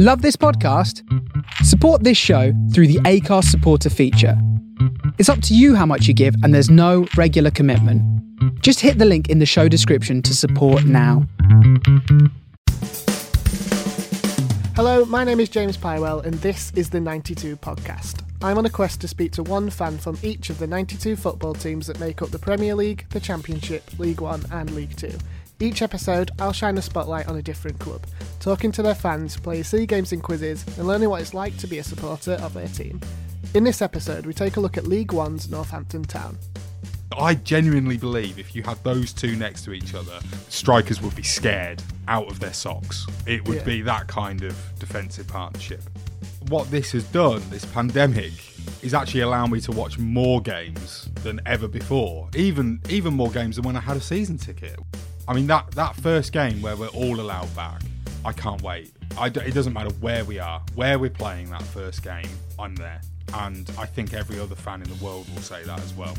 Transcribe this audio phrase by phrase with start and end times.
[0.00, 1.02] Love this podcast?
[1.64, 4.40] Support this show through the Acast supporter feature.
[5.18, 8.00] It's up to you how much you give, and there's no regular commitment.
[8.62, 11.26] Just hit the link in the show description to support now.
[14.76, 18.22] Hello, my name is James Pywell, and this is the 92 podcast.
[18.40, 21.54] I'm on a quest to speak to one fan from each of the 92 football
[21.54, 25.18] teams that make up the Premier League, the Championship, League One, and League Two.
[25.60, 28.06] Each episode, I'll shine a spotlight on a different club,
[28.38, 31.66] talking to their fans, playing silly games and quizzes, and learning what it's like to
[31.66, 33.00] be a supporter of their team.
[33.54, 36.38] In this episode, we take a look at League One's Northampton Town.
[37.18, 41.24] I genuinely believe if you had those two next to each other, strikers would be
[41.24, 43.06] scared out of their socks.
[43.26, 43.64] It would Yeah.
[43.64, 45.82] be that kind of defensive partnership.
[46.48, 48.32] What this has done, this pandemic,
[48.82, 52.28] is actually allowed me to watch more games than ever before.
[52.36, 54.78] Even even more games than when I had a season ticket.
[55.28, 57.82] I mean that that first game where we're all allowed back,
[58.24, 58.92] I can't wait.
[59.20, 63.02] It doesn't matter where we are, where we're playing that first game, I'm there.
[63.34, 66.16] And I think every other fan in the world will say that as well.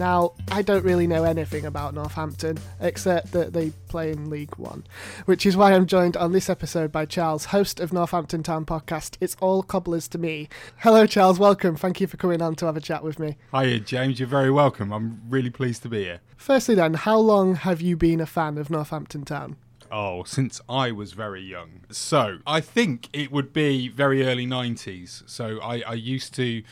[0.00, 4.84] Now, I don't really know anything about Northampton, except that they play in League One,
[5.26, 9.18] which is why I'm joined on this episode by Charles, host of Northampton Town podcast.
[9.20, 10.48] It's all cobblers to me.
[10.78, 11.38] Hello, Charles.
[11.38, 11.76] Welcome.
[11.76, 13.36] Thank you for coming on to have a chat with me.
[13.54, 14.18] Hiya, James.
[14.18, 14.90] You're very welcome.
[14.90, 16.20] I'm really pleased to be here.
[16.38, 19.56] Firstly, then, how long have you been a fan of Northampton Town?
[19.92, 21.82] Oh, since I was very young.
[21.90, 25.28] So I think it would be very early 90s.
[25.28, 26.62] So I, I used to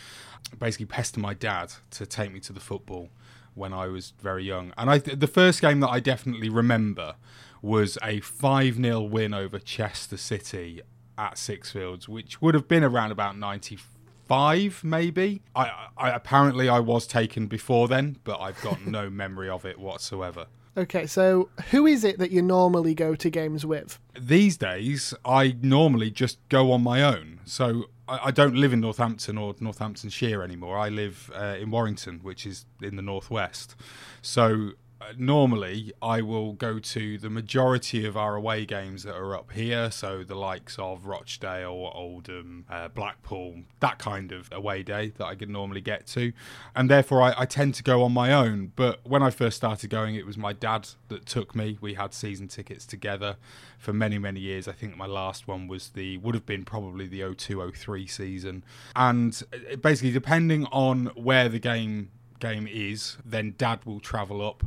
[0.58, 3.10] basically pester my dad to take me to the football
[3.58, 4.72] when I was very young.
[4.78, 7.16] And I the first game that I definitely remember
[7.60, 10.80] was a 5 0 win over Chester City
[11.16, 15.42] at Sixfields, which would have been around about 95 maybe.
[15.54, 19.78] I, I apparently I was taken before then, but I've got no memory of it
[19.78, 20.46] whatsoever.
[20.76, 23.98] Okay, so who is it that you normally go to games with?
[24.20, 27.40] these days I normally just go on my own.
[27.44, 30.78] So I, don't live in Northampton or Northamptonshire anymore.
[30.78, 33.76] I live uh, in Warrington, which is in the northwest.
[34.22, 34.72] So
[35.16, 39.91] normally I will go to the majority of our away games that are up here.
[39.91, 45.34] So the likes of Rochdale, Oldham, uh, Blackpool, that kind of away day that I
[45.34, 46.32] could normally get to.
[46.75, 48.72] And therefore I, I tend to go on my own.
[48.76, 51.78] But when I first started going, it was my dad that took me.
[51.80, 53.36] We had season tickets together
[53.78, 54.66] for many many years.
[54.66, 58.65] I think my last one was the would have been probably the 0203 season.
[58.97, 62.10] And uh, basically depending on where the game
[62.41, 64.65] game is, then dad will travel up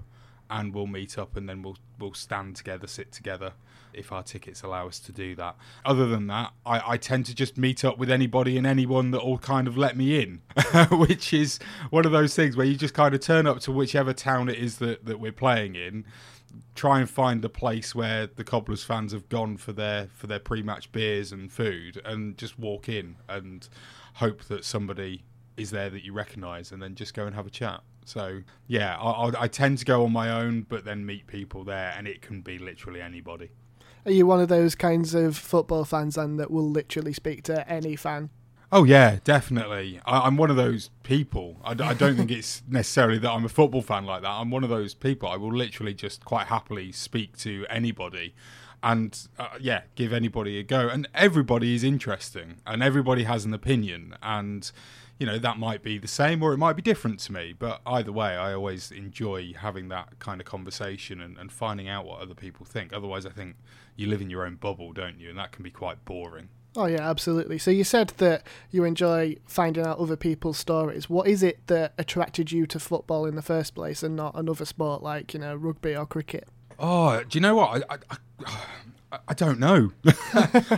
[0.52, 3.54] and we'll meet up and then we'll we'll stand together, sit together
[3.94, 5.56] if our tickets allow us to do that.
[5.86, 9.26] Other than that, I, I tend to just meet up with anybody and anyone that
[9.26, 10.42] will kind of let me in,
[10.92, 14.14] which is one of those things where you just kind of turn up to whichever
[14.14, 16.06] town it is that, that we're playing in,
[16.76, 20.40] try and find the place where the Cobblers fans have gone for their for their
[20.40, 23.68] pre-match beers and food, and just walk in and
[24.16, 25.24] hope that somebody
[25.58, 27.82] is there that you recognise, and then just go and have a chat.
[28.12, 31.64] So yeah, I, I, I tend to go on my own, but then meet people
[31.64, 33.52] there, and it can be literally anybody.
[34.06, 37.68] Are you one of those kinds of football fans then that will literally speak to
[37.72, 38.30] any fan?
[38.70, 40.02] Oh yeah, definitely.
[40.06, 41.58] I, I'm one of those people.
[41.64, 44.30] I don't think it's necessarily that I'm a football fan like that.
[44.30, 45.30] I'm one of those people.
[45.30, 48.36] I will literally just quite happily speak to anybody,
[48.84, 50.90] and uh, yeah, give anybody a go.
[50.90, 54.70] And everybody is interesting, and everybody has an opinion, and
[55.22, 57.54] you know that might be the same or it might be different to me.
[57.58, 62.06] But either way, I always enjoy having that kind of conversation and, and finding out
[62.06, 62.92] what other people think.
[62.92, 63.56] Otherwise, I think
[63.96, 65.30] you live in your own bubble, don't you?
[65.30, 66.50] And that can be quite boring.
[66.76, 67.60] Oh yeah, absolutely.
[67.60, 71.08] So you said that you enjoy finding out other people's stories.
[71.08, 74.66] What is it that attracted you to football in the first place, and not another
[74.66, 76.48] sport like you know rugby or cricket?
[76.80, 77.86] Oh, do you know what?
[77.88, 78.58] I, I, I,
[79.28, 79.92] I don't know.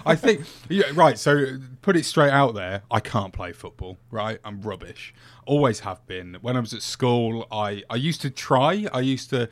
[0.06, 1.20] I think yeah, right.
[1.20, 2.82] So put it straight out there.
[2.90, 3.98] I can't play football.
[4.10, 5.14] Right, I'm rubbish.
[5.46, 6.38] Always have been.
[6.42, 8.88] When I was at school, I I used to try.
[8.92, 9.50] I used to,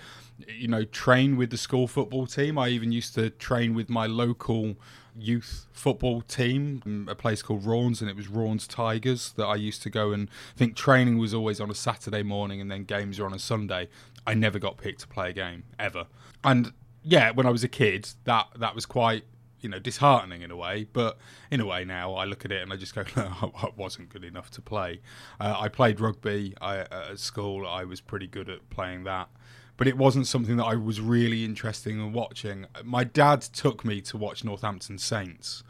[0.47, 2.57] you know, train with the school football team.
[2.57, 4.75] I even used to train with my local
[5.15, 9.55] youth football team, um, a place called Rawns, and it was Rawns Tigers that I
[9.55, 13.19] used to go and think training was always on a Saturday morning and then games
[13.19, 13.89] were on a Sunday.
[14.25, 16.05] I never got picked to play a game ever.
[16.43, 19.23] And yeah, when I was a kid, that that was quite
[19.61, 20.87] you know disheartening in a way.
[20.91, 21.17] But
[21.49, 24.09] in a way now, I look at it and I just go, no, I wasn't
[24.09, 25.01] good enough to play.
[25.39, 27.67] Uh, I played rugby I, at school.
[27.67, 29.29] I was pretty good at playing that.
[29.77, 32.67] But it wasn't something that I was really interested in watching.
[32.83, 35.63] My dad took me to watch Northampton Saints,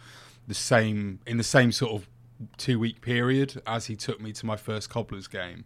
[0.48, 2.07] the same in the same sort of
[2.57, 5.66] two week period as he took me to my first Cobblers game.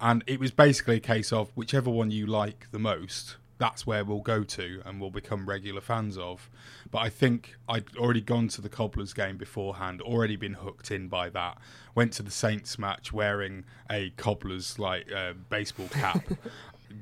[0.00, 4.04] And it was basically a case of whichever one you like the most, that's where
[4.04, 6.50] we'll go to and we'll become regular fans of.
[6.90, 11.08] But I think I'd already gone to the Cobblers game beforehand, already been hooked in
[11.08, 11.58] by that.
[11.94, 16.26] Went to the Saints match wearing a Cobblers like uh, baseball cap.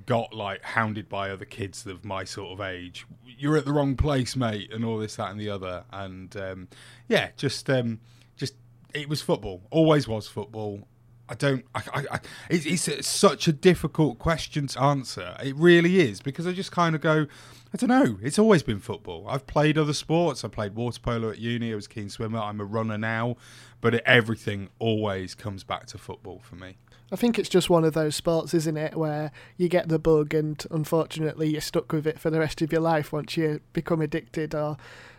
[0.06, 3.06] got like hounded by other kids of my sort of age.
[3.26, 5.84] You're at the wrong place, mate, and all this, that, and the other.
[5.92, 6.68] And um,
[7.08, 8.00] yeah, just um,
[8.36, 8.54] just
[8.92, 9.62] it was football.
[9.70, 10.86] Always was football.
[11.28, 11.64] I don't.
[11.74, 15.36] I, I, it's, it's such a difficult question to answer.
[15.42, 17.26] It really is because I just kind of go.
[17.72, 18.18] I don't know.
[18.22, 19.26] It's always been football.
[19.28, 20.44] I've played other sports.
[20.44, 21.72] I played water polo at uni.
[21.72, 22.38] I was a keen swimmer.
[22.38, 23.36] I'm a runner now,
[23.80, 26.76] but everything always comes back to football for me.
[27.10, 30.34] I think it's just one of those sports, isn't it, where you get the bug
[30.34, 34.00] and unfortunately you're stuck with it for the rest of your life once you become
[34.00, 34.76] addicted or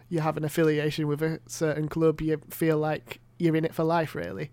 [0.10, 2.22] you have an affiliation with a certain club.
[2.22, 4.52] You feel like you're in it for life, really.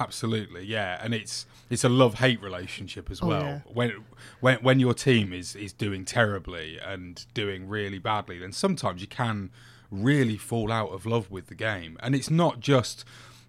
[0.00, 3.42] Absolutely, yeah, and it's it's a love hate relationship as Oh, well.
[3.42, 3.60] yeah.
[3.66, 4.04] When
[4.40, 9.08] when when your team is is doing terribly and doing really badly, then sometimes you
[9.08, 9.50] can
[9.90, 13.04] really fall out of love with the game, and it's not just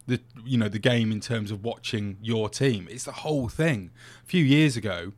[0.08, 3.92] the you know the game in terms of watching your team; it's the whole thing.
[4.24, 5.14] A few years ago,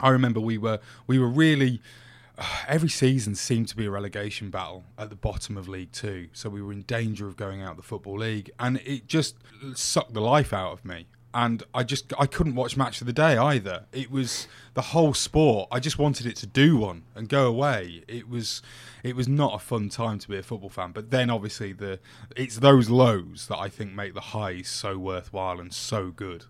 [0.00, 1.80] I remember we were we were really
[2.68, 6.48] every season seemed to be a relegation battle at the bottom of League Two, so
[6.48, 9.36] we were in danger of going out the Football League, and it just
[9.74, 11.06] sucked the life out of me.
[11.36, 13.86] And I just I couldn't watch Match of the Day either.
[13.92, 15.68] It was the whole sport.
[15.72, 18.04] I just wanted it to do one and go away.
[18.06, 18.62] It was
[19.02, 20.92] it was not a fun time to be a football fan.
[20.92, 21.98] But then obviously the
[22.36, 26.44] it's those lows that I think make the highs so worthwhile and so good.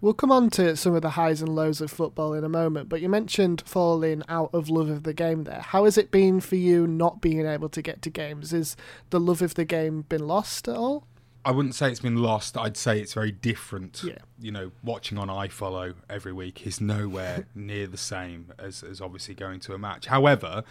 [0.00, 2.88] We'll come on to some of the highs and lows of football in a moment,
[2.88, 5.60] but you mentioned falling out of love of the game there.
[5.60, 8.52] How has it been for you not being able to get to games?
[8.52, 8.76] Is
[9.10, 11.04] the love of the game been lost at all?
[11.44, 12.56] I wouldn't say it's been lost.
[12.56, 14.02] I'd say it's very different.
[14.04, 14.18] Yeah.
[14.38, 19.34] You know, watching on iFollow every week is nowhere near the same as, as obviously
[19.34, 20.06] going to a match.
[20.06, 20.62] However,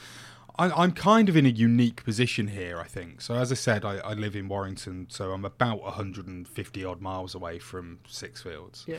[0.59, 3.21] I, I'm kind of in a unique position here, I think.
[3.21, 7.35] So, as I said, I, I live in Warrington, so I'm about 150 odd miles
[7.35, 8.87] away from Sixfields.
[8.87, 8.97] Yeah.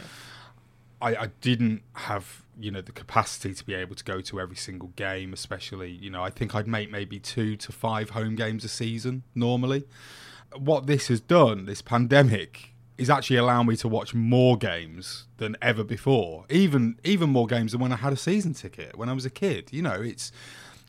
[1.00, 4.56] I, I didn't have you know the capacity to be able to go to every
[4.56, 8.64] single game especially you know i think i'd make maybe two to five home games
[8.64, 9.84] a season normally
[10.56, 15.56] what this has done this pandemic is actually allowing me to watch more games than
[15.62, 19.12] ever before even even more games than when i had a season ticket when i
[19.12, 20.32] was a kid you know it's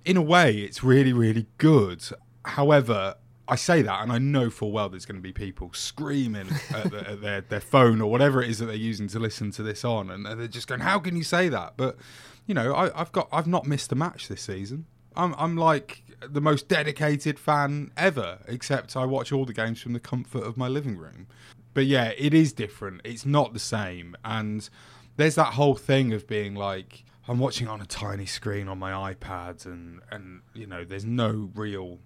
[0.06, 2.04] in a way it's really really good
[2.46, 3.16] however
[3.50, 6.92] I say that, and I know full well there's going to be people screaming at,
[6.92, 9.64] the, at their, their phone or whatever it is that they're using to listen to
[9.64, 11.98] this on, and they're just going, "How can you say that?" But
[12.46, 14.86] you know, I, I've got I've not missed a match this season.
[15.16, 19.94] I'm I'm like the most dedicated fan ever, except I watch all the games from
[19.94, 21.28] the comfort of my living room.
[21.74, 23.02] But yeah, it is different.
[23.04, 24.70] It's not the same, and
[25.18, 27.04] there's that whole thing of being like.
[27.30, 31.52] I'm watching on a tiny screen on my iPad, and, and you know, there's no
[31.54, 32.00] real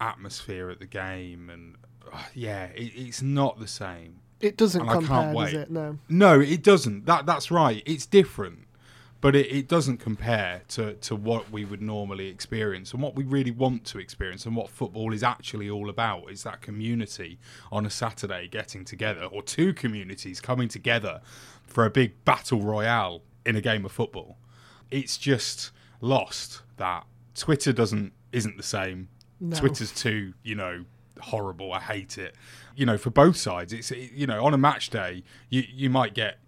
[0.00, 1.76] atmosphere at the game, and
[2.10, 4.20] uh, yeah, it, it's not the same.
[4.40, 5.70] It doesn't And compare, does it?
[5.70, 5.98] No.
[6.08, 7.04] No, it doesn't.
[7.04, 7.82] That that's right.
[7.84, 8.60] It's different,
[9.20, 13.24] but it, it doesn't compare to to what we would normally experience and what we
[13.24, 16.30] really want to experience and what football is actually all about.
[16.30, 17.38] Is that community
[17.70, 21.20] on a Saturday getting together, or two communities coming together
[21.66, 24.38] for a big battle royale in a game of football.
[24.90, 25.70] It's just
[26.00, 27.04] lost that
[27.34, 29.08] Twitter doesn't isn't the same.
[29.40, 29.56] No.
[29.56, 30.84] Twitter's too, you know,
[31.20, 31.72] horrible.
[31.72, 32.34] I hate it.
[32.76, 36.14] You know, for both sides, it's you know, on a match day, you you might
[36.14, 36.38] get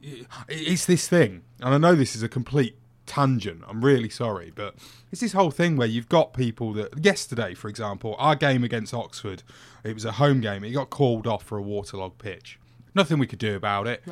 [0.48, 2.76] it's this thing, and I know this is a complete
[3.06, 3.62] tangent.
[3.68, 4.74] I'm really sorry, but
[5.10, 8.94] it's this whole thing where you've got people that yesterday, for example, our game against
[8.94, 9.42] Oxford,
[9.84, 10.64] it was a home game.
[10.64, 12.58] It got called off for a waterlogged pitch.
[12.94, 14.02] Nothing we could do about it.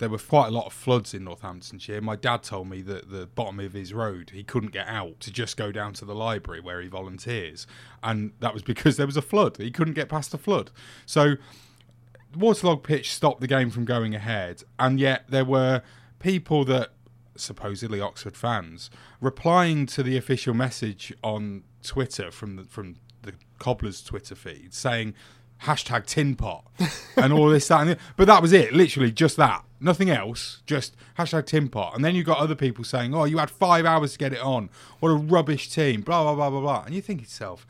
[0.00, 2.00] There were quite a lot of floods in Northamptonshire.
[2.00, 5.30] My dad told me that the bottom of his road, he couldn't get out to
[5.30, 7.66] just go down to the library where he volunteers.
[8.02, 9.58] And that was because there was a flood.
[9.58, 10.70] He couldn't get past the flood.
[11.04, 11.34] So
[12.34, 14.62] waterlogged pitch stopped the game from going ahead.
[14.78, 15.82] And yet there were
[16.18, 16.92] people that,
[17.36, 18.88] supposedly Oxford fans,
[19.20, 25.12] replying to the official message on Twitter from the, from the Cobblers Twitter feed saying,
[25.64, 26.64] hashtag tin pot
[27.16, 30.62] and all this that and the, but that was it literally just that nothing else
[30.66, 31.94] just hashtag tin pot.
[31.94, 34.40] And then you got other people saying oh you had five hours to get it
[34.40, 34.70] on.
[35.00, 36.82] What a rubbish team blah blah blah blah blah.
[36.84, 37.66] And you think to yourself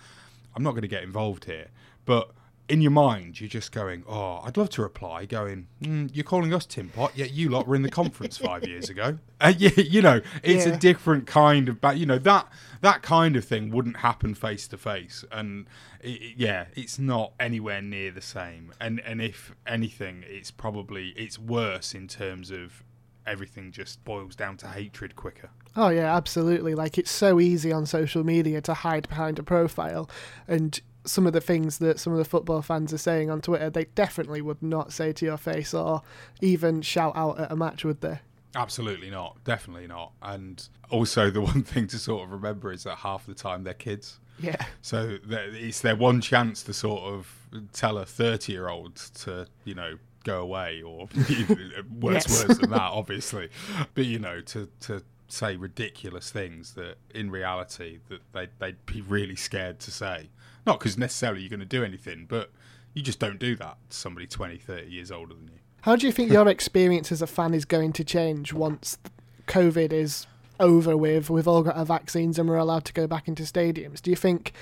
[0.54, 1.68] i'm not going to get involved here.
[2.04, 2.30] But
[2.70, 6.52] in your mind you're just going oh i'd love to reply going mm, you're calling
[6.54, 9.70] us tin pot yet you lot were in the conference five years ago and you,
[9.76, 10.74] you know it's Yeah.
[10.74, 12.46] a different kind of but you know that
[12.80, 15.66] that kind of thing wouldn't happen face to face and
[16.00, 21.08] it, it- yeah it's not anywhere near the same and and if anything it's probably
[21.16, 22.82] it's worse in terms of
[23.26, 25.50] everything just boils down to hatred quicker.
[25.76, 26.74] Oh yeah, absolutely.
[26.74, 30.08] Like it's so easy on social media to hide behind a profile
[30.48, 33.70] and some of the things that some of the football fans are saying on Twitter,
[33.70, 36.02] they definitely would not say to your face or
[36.40, 38.20] even shout out at a match, would they?
[38.54, 39.42] Absolutely not.
[39.44, 40.12] Definitely not.
[40.22, 43.74] And also, the one thing to sort of remember is that half the time they're
[43.74, 44.18] kids.
[44.38, 44.64] Yeah.
[44.82, 47.32] So it's their one chance to sort of
[47.72, 51.08] tell a 30 year old to, you know, go away or
[52.00, 52.48] worse, yes.
[52.48, 53.50] worse than that, obviously.
[53.94, 59.00] But, you know, to, to say ridiculous things that in reality that they, they'd be
[59.02, 60.30] really scared to say.
[60.66, 62.50] Not because necessarily you're going to do anything, but
[62.94, 65.60] you just don't do that to somebody 20, 30 years older than you.
[65.82, 68.98] How do you think your experience as a fan is going to change once
[69.46, 70.26] COVID is
[70.58, 74.02] over with, we've all got our vaccines and we're allowed to go back into stadiums?
[74.02, 74.52] Do you think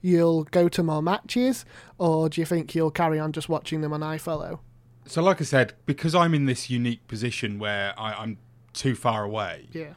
[0.00, 1.64] you'll go to more matches
[1.98, 4.60] or do you think you'll carry on just watching them on iFollow?
[5.06, 8.38] So, like I said, because I'm in this unique position where I, I'm
[8.72, 9.94] too far away, yeah.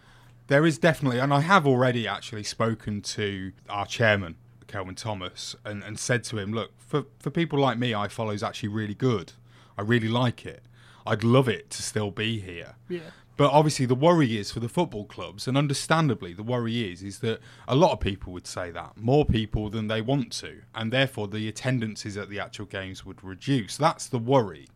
[0.47, 4.37] there is definitely, and I have already actually spoken to our chairman
[4.71, 8.43] Kelvin Thomas and, and said to him, look, for, for people like me, iFollow is
[8.43, 9.33] actually really good.
[9.77, 10.63] I really like it.
[11.05, 12.75] I'd love it to still be here.
[12.87, 13.11] Yeah.
[13.37, 17.19] But obviously, the worry is for the football clubs, and understandably, the worry is is
[17.19, 20.91] that a lot of people would say that more people than they want to, and
[20.93, 23.77] therefore the attendances at the actual games would reduce.
[23.77, 24.67] That's the worry.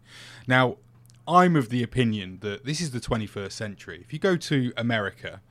[0.47, 0.77] Now,
[1.27, 3.99] I'm of the opinion that this is the 21st century.
[4.01, 5.41] If you go to America,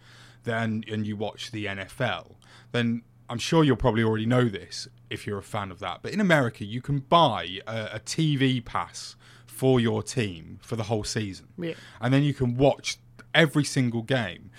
[0.45, 2.35] then and you watch the NFL,
[2.73, 6.01] then I'm sure you'll probably already know this if you're a fan of that.
[6.03, 9.17] But in America, you can buy a, a TV pass
[9.47, 11.47] for your team for the whole season.
[11.57, 11.75] Yeah.
[12.01, 12.99] And then you can watch
[13.35, 14.51] every single game.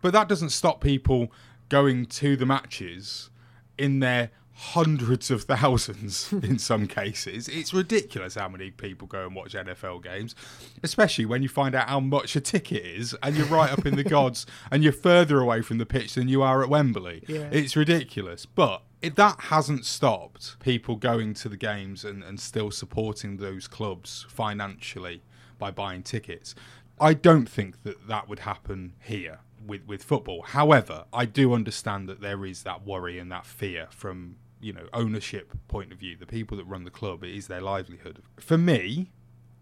[0.00, 1.32] But that doesn't stop people
[1.68, 3.30] going to the matches
[3.78, 7.48] in their hundreds of thousands in some cases.
[7.48, 10.34] It's ridiculous how many people go and watch NFL games,
[10.82, 13.96] especially when you find out how much a ticket is and you're right up in
[13.96, 17.22] the gods and you're further away from the pitch than you are at Wembley.
[17.26, 17.48] Yeah.
[17.50, 18.46] It's ridiculous.
[18.46, 23.66] But if that hasn't stopped people going to the games and, and still supporting those
[23.66, 25.22] clubs financially
[25.62, 26.56] by buying tickets.
[27.00, 30.42] I don't think that that would happen here with, with football.
[30.42, 34.86] However, I do understand that there is that worry and that fear from you know
[34.94, 36.16] ownership point of view.
[36.16, 38.22] The people that run the club, it is their livelihood.
[38.38, 39.10] For me,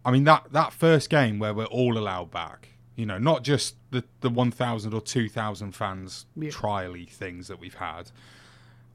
[0.04, 2.68] I mean that that first game where we're all allowed back.
[2.94, 6.50] You know, not just the the one thousand or two thousand fans yeah.
[6.50, 8.12] trially things that we've had.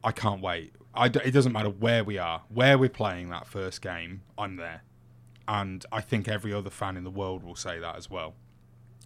[0.04, 0.74] I can't wait.
[0.94, 4.22] I d- it doesn't matter where we are, where we're playing that first game.
[4.38, 4.84] I'm there,
[5.48, 8.36] and I think every other fan in the world will say that as well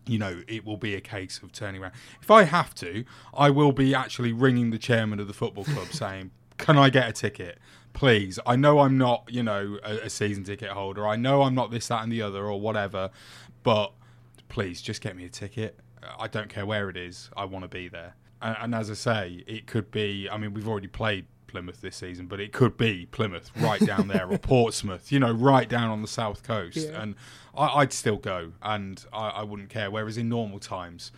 [0.09, 1.93] you know, it will be a case of turning around.
[2.21, 5.87] If I have to, I will be actually ringing the chairman of the football club
[5.91, 7.57] saying, "Can I get a ticket,
[7.93, 8.39] please?
[8.45, 11.07] I know I'm not, you know, a, a, season ticket holder.
[11.07, 13.09] I know I'm not this, that, and the other, or whatever,
[13.63, 13.93] but
[14.47, 15.79] please just get me a ticket.
[16.17, 17.29] I don't care where it is.
[17.35, 20.29] I want to be there." And, and as I say, it could be.
[20.29, 24.07] I mean, we've already played Plymouth this season, but it could be Plymouth right down
[24.07, 26.77] there or Portsmouth, you know, right down on the south coast.
[26.77, 27.01] Yeah.
[27.01, 27.15] And
[27.55, 29.91] I, would still go and I, I, wouldn't care.
[29.91, 31.11] Whereas in normal times,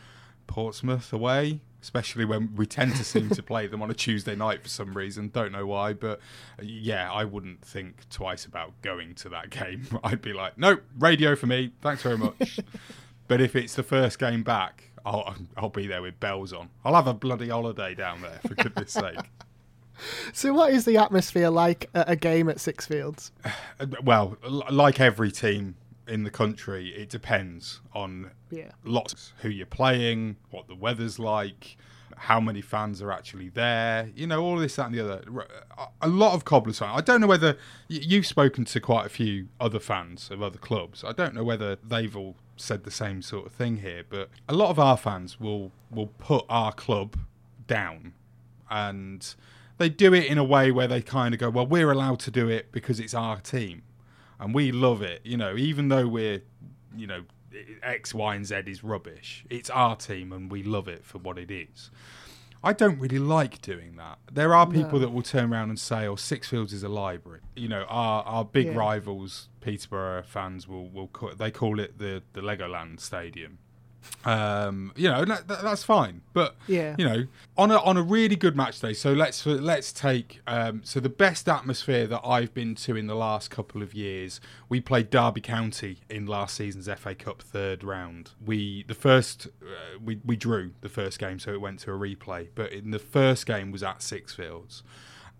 [0.47, 4.61] Portsmouth away, especially when we tend to seem to play them on a Tuesday night
[4.61, 6.19] for some reason, don't know why, but
[6.59, 9.87] uh, yeah, I wouldn't think twice about going to that game.
[10.03, 12.59] I'd be like, nope, radio for me, thanks very much.
[13.27, 16.69] but if it's the first game back, I'll, um, I'll be there with bells on.
[16.85, 19.17] I'll have a bloody holiday down there, for goodness sake.
[20.33, 23.29] So, what is the atmosphere like at a game at Sixfields?
[24.03, 24.37] Well,
[24.71, 25.75] like every team
[26.07, 28.71] in the country, it depends on yeah.
[28.83, 31.77] lots who you're playing, what the weather's like,
[32.15, 34.09] how many fans are actually there.
[34.15, 35.47] You know, all this, that, and the other.
[36.01, 36.91] A lot of Cobblers fans.
[36.95, 41.03] I don't know whether you've spoken to quite a few other fans of other clubs.
[41.03, 44.53] I don't know whether they've all said the same sort of thing here, but a
[44.53, 47.17] lot of our fans will will put our club
[47.67, 48.13] down
[48.69, 49.35] and
[49.77, 52.31] they do it in a way where they kind of go, well, we're allowed to
[52.31, 53.81] do it because it's our team,
[54.41, 55.21] and we love it.
[55.23, 56.41] You know, even though we're,
[56.97, 57.23] you know,
[57.83, 59.45] X, Y, and Z is rubbish.
[59.49, 61.91] It's our team, and we love it for what it is.
[62.63, 64.19] I don't really like doing that.
[64.31, 64.99] There are people no.
[64.99, 68.45] that will turn around and say, "Oh, Sixfields is a library." You know, our our
[68.45, 68.75] big yeah.
[68.75, 73.59] rivals, Peterborough fans will will call, they call it the the Legoland Stadium
[74.25, 77.25] um, you know that, that's fine, but yeah, you know,
[77.57, 78.93] on a on a really good match day.
[78.93, 83.15] So let's let's take um, so the best atmosphere that I've been to in the
[83.15, 84.39] last couple of years.
[84.69, 88.31] We played Derby County in last season's FA Cup third round.
[88.43, 91.97] We the first uh, we we drew the first game, so it went to a
[91.97, 92.49] replay.
[92.53, 94.83] But in the first game was at Sixfields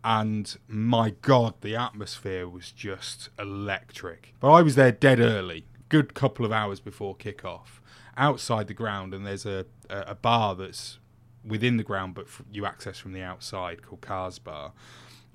[0.03, 6.13] and my god the atmosphere was just electric but i was there dead early good
[6.13, 7.80] couple of hours before kick-off
[8.17, 10.99] outside the ground, and there's a a, bar that's
[11.43, 14.71] within the ground, but you access from the outside called Cars Bar.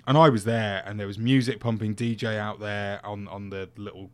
[0.07, 3.69] And I was there, and there was music pumping, DJ out there on on the
[3.75, 4.09] little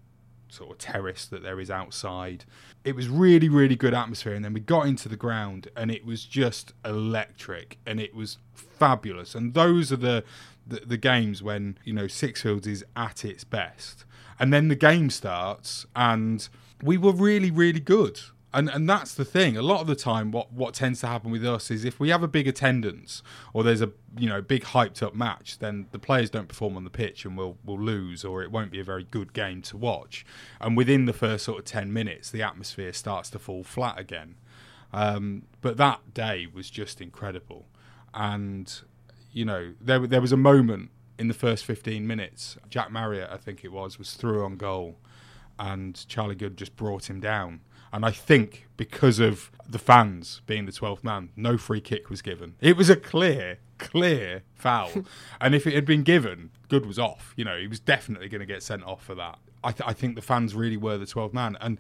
[0.54, 2.46] sort of terrace that there is outside.
[2.84, 4.34] It was really, really good atmosphere.
[4.34, 8.38] And then we got into the ground and it was just electric and it was
[8.54, 9.34] fabulous.
[9.34, 10.24] And those are the,
[10.66, 14.06] the, the games when, you know, Sixfields is at its best.
[14.40, 16.48] And then the game starts and
[16.84, 18.20] we were really, really good
[18.54, 19.58] and and that's the thing.
[19.58, 22.10] A lot of the time, what what tends to happen with us is if we
[22.10, 26.00] have a big attendance or there's a you know big hyped up match, then the
[26.00, 28.84] players don't perform on the pitch and we'll we'll lose or it won't be a
[28.84, 30.26] very good game to watch.
[30.62, 34.36] And within the first sort of ten minutes, the atmosphere starts to fall flat again.
[34.92, 37.66] Um, but that day was just incredible,
[38.14, 38.72] and
[39.32, 42.58] you know there there was a moment in the first 15 minutes.
[42.70, 44.98] Jack Marriott, I think it was, was through on goal,
[45.60, 47.62] and Charlie Goode just brought him down
[47.94, 52.24] and I think because of the fans being the 12th man, no free kick was
[52.24, 52.56] given.
[52.60, 54.92] It was a clear, clear foul.
[55.42, 57.34] and if it had been given, Goode was off.
[57.38, 59.38] You know, he was definitely going to get sent off for that.
[59.64, 61.56] I, th- I think the fans really were the 12th man.
[61.62, 61.78] And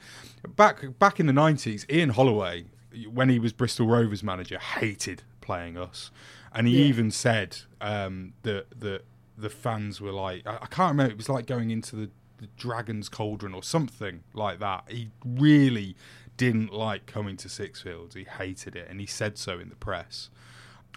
[0.56, 2.66] back back in the 90s, Ian Holloway,
[3.12, 6.12] when he was Bristol Rovers manager, hated playing us.
[6.54, 6.86] And he yeah.
[6.86, 9.02] even said um, that, that
[9.36, 12.48] the fans were like, I, I can't remember, it was like going into the the
[12.58, 14.86] Dragon's Cauldron or something like that.
[14.88, 15.96] He really
[16.38, 18.16] didn't like coming to Sixfields.
[18.16, 20.30] He hated it, and he said so in the press.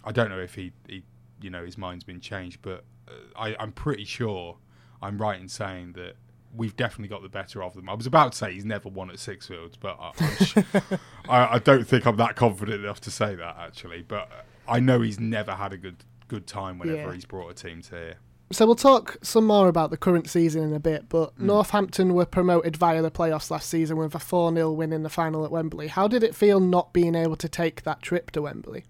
[0.05, 1.05] I don't know if he, he
[1.41, 4.57] you know, his mind's been changed, but uh, I, I'm pretty sure
[5.03, 6.17] I'm right in saying that
[6.55, 7.89] we've definitely got the better of them.
[7.89, 11.87] I was about to say he's never won at Sixfields, but I, I, I, don't
[11.87, 14.03] think I'm that confident enough to say that actually.
[14.03, 14.31] But
[14.67, 17.15] I know he's never had a good good time whenever yeah.
[17.15, 18.17] he's brought a team to here.
[18.53, 21.41] So we'll talk some more about the current season in a bit, but mm.
[21.47, 25.11] Northampton were promoted via the playoffs last season with a 4 0 win in the
[25.11, 25.89] final at Wembley.
[25.89, 28.85] How did it feel not being able to take that trip to Wembley?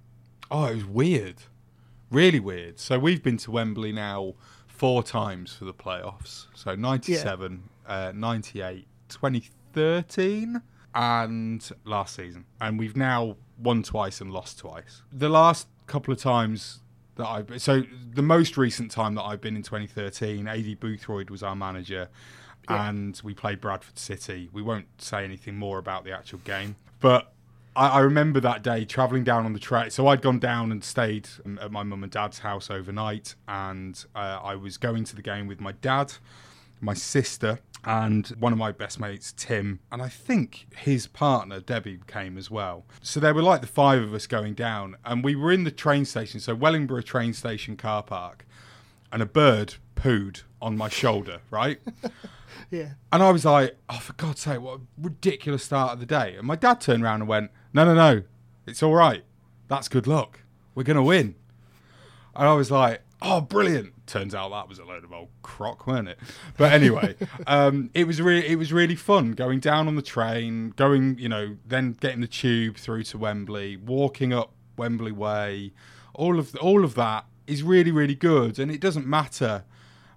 [0.50, 1.36] Oh, it was weird.
[2.10, 2.78] Really weird.
[2.78, 4.34] So we've been to Wembley now
[4.66, 6.46] four times for the playoffs.
[6.54, 8.08] So 97, yeah.
[8.08, 10.60] uh, 98, 2013,
[10.94, 12.44] and last season.
[12.60, 15.02] And we've now won twice and lost twice.
[15.10, 16.82] The last couple of times
[17.16, 17.82] that I so
[18.14, 22.08] the most recent time that I've been in 2013, Aidy Boothroyd was our manager,
[22.68, 22.88] yeah.
[22.88, 24.48] and we played Bradford City.
[24.52, 27.32] We won't say anything more about the actual game, but
[27.74, 29.90] I, I remember that day travelling down on the train.
[29.90, 31.28] So I'd gone down and stayed
[31.60, 35.46] at my mum and dad's house overnight, and uh, I was going to the game
[35.46, 36.14] with my dad,
[36.80, 42.00] my sister, and one of my best mates, Tim, and I think his partner, Debbie,
[42.06, 42.84] came as well.
[43.00, 45.70] So there were like the five of us going down, and we were in the
[45.70, 48.44] train station, so Wellingborough train station car park,
[49.12, 51.78] and a bird pooed on my shoulder, right?
[52.70, 52.94] yeah.
[53.12, 56.34] And I was like, oh, for God's sake, what a ridiculous start of the day.
[56.36, 58.22] And my dad turned around and went, no, no, no,
[58.66, 59.22] it's all right.
[59.68, 60.40] That's good luck.
[60.74, 61.36] We're going to win.
[62.34, 65.86] And I was like, oh, brilliant turns out that was a load of old crock,
[65.86, 66.18] weren't it?
[66.56, 67.14] But anyway,
[67.46, 71.28] um, it was really it was really fun going down on the train, going you
[71.28, 75.72] know, then getting the tube through to Wembley, walking up Wembley Way,
[76.14, 79.64] all of the, all of that is really really good, and it doesn't matter.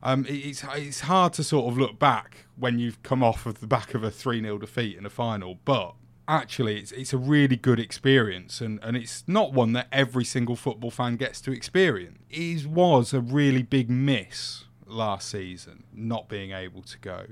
[0.02, 3.60] Um, it, it's it's hard to sort of look back when you've come off of
[3.60, 5.94] the back of a three 0 defeat in a final, but
[6.30, 10.56] actually it's it's a really good experience and, and it's not one that every single
[10.56, 12.20] football fan gets to experience.
[12.30, 17.26] It was a really big miss last season not being able to go.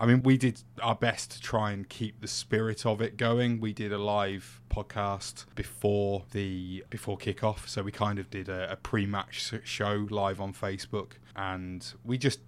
[0.00, 3.60] I mean, we did our best to try and keep the spirit of it going.
[3.60, 8.70] We did a live podcast before the before kickoff, so we kind of did a,
[8.72, 12.38] a pre-match show live on Facebook, and we just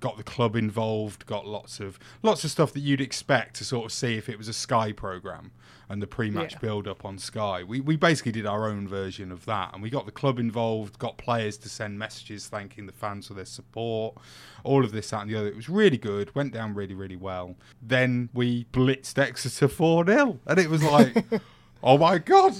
[0.00, 3.84] got the club involved, got lots of lots of stuff that you'd expect to sort
[3.84, 5.52] of see if it was a Sky program
[5.88, 6.58] and the pre-match yeah.
[6.60, 7.64] build-up on Sky.
[7.64, 10.98] We we basically did our own version of that, and we got the club involved,
[10.98, 14.16] got players to send messages thanking the fans for their support,
[14.64, 15.48] all of this, that, and the other.
[15.48, 17.56] It was really good, went down really, really well.
[17.82, 21.24] Then we blitzed Exeter four 0 and it was like,
[21.82, 22.54] oh my god,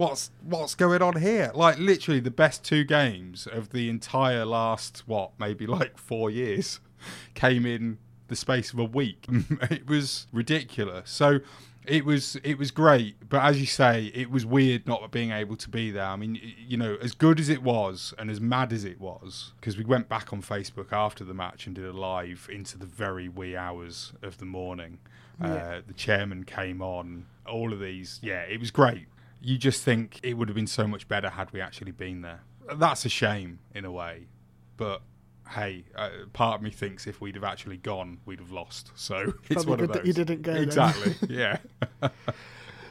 [0.00, 1.52] what's what's going on here?
[1.54, 6.80] Like literally the best two games of the entire last what maybe like four years
[7.34, 9.26] came in the space of a week.
[9.70, 11.10] it was ridiculous.
[11.10, 11.40] So
[11.84, 15.56] it was it was great, but as you say, it was weird not being able
[15.56, 16.06] to be there.
[16.06, 19.52] I mean, you know, as good as it was and as mad as it was,
[19.60, 22.86] because we went back on Facebook after the match and did a live into the
[22.86, 24.98] very wee hours of the morning.
[25.42, 25.54] Yeah.
[25.54, 27.26] Uh, the chairman came on.
[27.46, 29.08] All of these, yeah, it was great
[29.40, 32.40] you just think it would have been so much better had we actually been there.
[32.74, 34.26] That's a shame in a way,
[34.76, 35.02] but
[35.50, 38.92] hey, uh, part of me thinks if we'd have actually gone, we'd have lost.
[38.94, 39.16] So
[39.50, 39.96] it's Probably one of those.
[39.96, 40.52] That you didn't go.
[40.52, 41.14] Exactly.
[41.28, 41.58] yeah.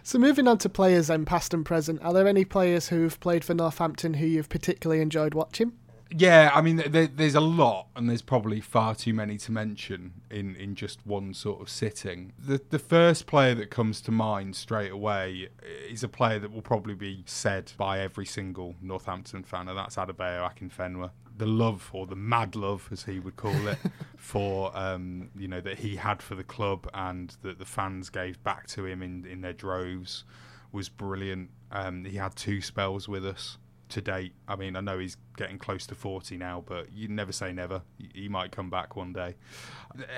[0.03, 3.45] So moving on to players then, past and present, are there any players who've played
[3.45, 5.73] for Northampton who you've particularly enjoyed watching?
[6.11, 10.21] Yeah, I mean, there, there's a lot, and there's probably far too many to mention
[10.31, 12.33] in, in just one sort of sitting.
[12.39, 15.49] The the first player that comes to mind straight away
[15.87, 19.97] is a player that will probably be said by every single Northampton fan, and that's
[19.97, 21.11] Adebayo Akinfenwa.
[21.37, 23.77] The love, or the mad love, as he would call it,
[24.17, 28.43] for um, you know that he had for the club, and that the fans gave
[28.43, 30.23] back to him in in their droves,
[30.71, 31.51] was brilliant.
[31.71, 34.33] Um, he had two spells with us to date.
[34.47, 37.81] I mean, I know he's getting close to 40 now, but you never say never.
[38.13, 39.35] He might come back one day.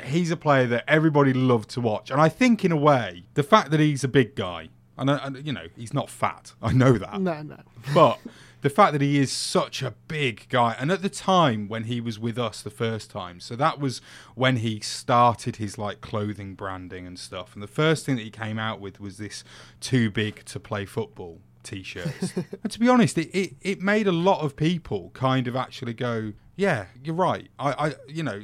[0.04, 2.12] He's a player that everybody loved to watch.
[2.12, 5.20] And I think, in a way, the fact that he's a big guy, and, uh,
[5.24, 7.20] and you know, he's not fat, I know that.
[7.20, 7.58] No, no.
[7.94, 8.20] But
[8.62, 12.00] the fact that he is such a big guy, and at the time when he
[12.00, 14.02] was with us the first time, so that was
[14.36, 17.54] when he started his like clothing branding and stuff.
[17.54, 19.44] And the first thing that he came out with was this
[19.80, 22.34] too big to play football t-shirts.
[22.64, 25.94] and to be honest, it, it, it made a lot of people kind of actually
[25.94, 27.50] go, yeah, you're right.
[27.60, 28.44] I, I you know,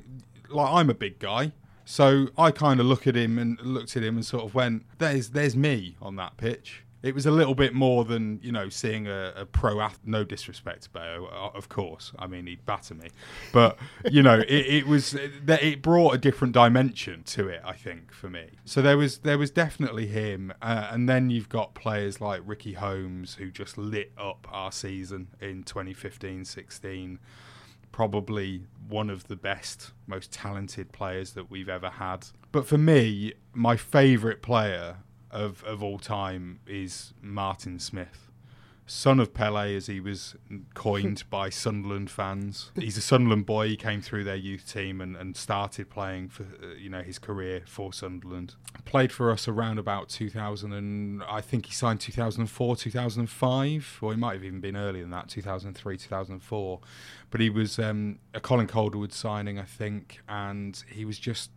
[0.50, 1.52] like I'm a big guy.
[1.86, 4.84] So I kind of look at him and looked at him and sort of went,
[4.98, 8.68] "There's, there's me on that pitch." It was a little bit more than you know
[8.68, 10.06] seeing a, a pro athlete.
[10.06, 12.12] No disrespect to Bayo, of course.
[12.20, 13.08] I mean, he'd batter me,
[13.54, 13.78] but
[14.12, 15.16] you know, it, it was
[15.46, 17.62] that it brought a different dimension to it.
[17.64, 18.48] I think for me.
[18.66, 22.74] So there was there was definitely him, uh, and then you've got players like Ricky
[22.74, 27.20] Holmes who just lit up our season in 2015-16
[27.94, 32.28] probably one of the best, most talented players that we've ever had.
[32.52, 34.98] But for me, my favourite player
[35.32, 38.28] of, of all time is Martin Smith.
[38.90, 40.36] Son of Pele, as he was
[40.74, 42.72] coined by Sunderland fans.
[42.74, 43.68] He's a Sunderland boy.
[43.68, 47.20] He came through their youth team and, and started playing for uh, you know his
[47.20, 48.56] career for Sunderland.
[48.86, 54.18] Played for us around about 2000 and I think he signed 2004, 2005, or he
[54.18, 56.80] might have even been earlier than that, 2003, 2004.
[57.30, 61.52] But he was um, a Colin Calderwood signing, I think, and he was just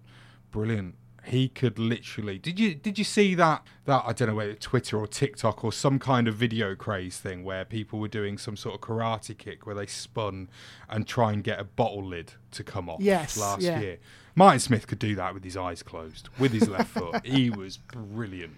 [0.50, 4.54] brilliant he could literally did you did you see that that I don't know whether
[4.54, 8.56] Twitter or TikTok or some kind of video craze thing where people were doing some
[8.56, 10.48] sort of karate kick where they spun
[10.88, 13.80] and try and get a bottle lid to come off yes, last yeah.
[13.80, 13.98] year.
[14.34, 17.20] Martin Smith could do that with his eyes closed, with his left foot.
[17.26, 18.56] He was brilliant.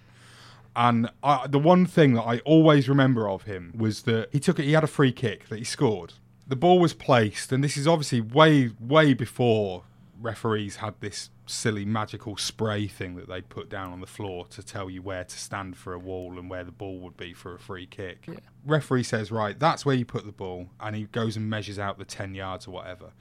[0.74, 4.58] And I, the one thing that I always remember of him was that he took
[4.58, 4.64] it.
[4.64, 6.14] He had a free kick that he scored.
[6.46, 9.84] The ball was placed, and this is obviously way, way before
[10.22, 14.62] referees had this silly magical spray thing that they'd put down on the floor to
[14.62, 17.54] tell you where to stand for a wall and where the ball would be for
[17.54, 18.24] a free kick.
[18.28, 18.36] Yeah.
[18.64, 21.98] Referee says, right, that's where you put the ball, and he goes and measures out
[21.98, 23.12] the 10 yards or whatever.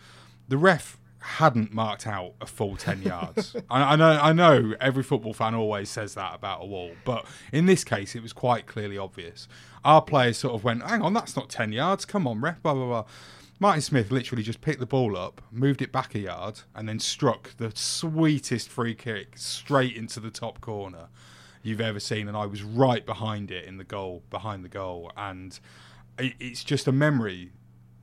[0.48, 3.56] The ref hadn't marked out a full 10 yards.
[3.70, 7.26] I, I, know I know every football fan always says that about a wall, but
[7.52, 9.48] in this case it was quite clearly obvious.
[9.84, 12.74] Our players sort of went, hang on, that's not 10 yards, come on, ref, blah,
[12.74, 13.06] blah, blah.
[13.62, 16.97] Martin Smith literally just picked the ball up, moved it back a yard, and then
[16.97, 21.10] struck the sweetest free kick straight into the top corner
[21.62, 22.28] you've ever seen.
[22.28, 25.12] And I was right behind it in the goal, behind the goal.
[25.15, 25.60] And
[26.17, 27.52] it's just a memory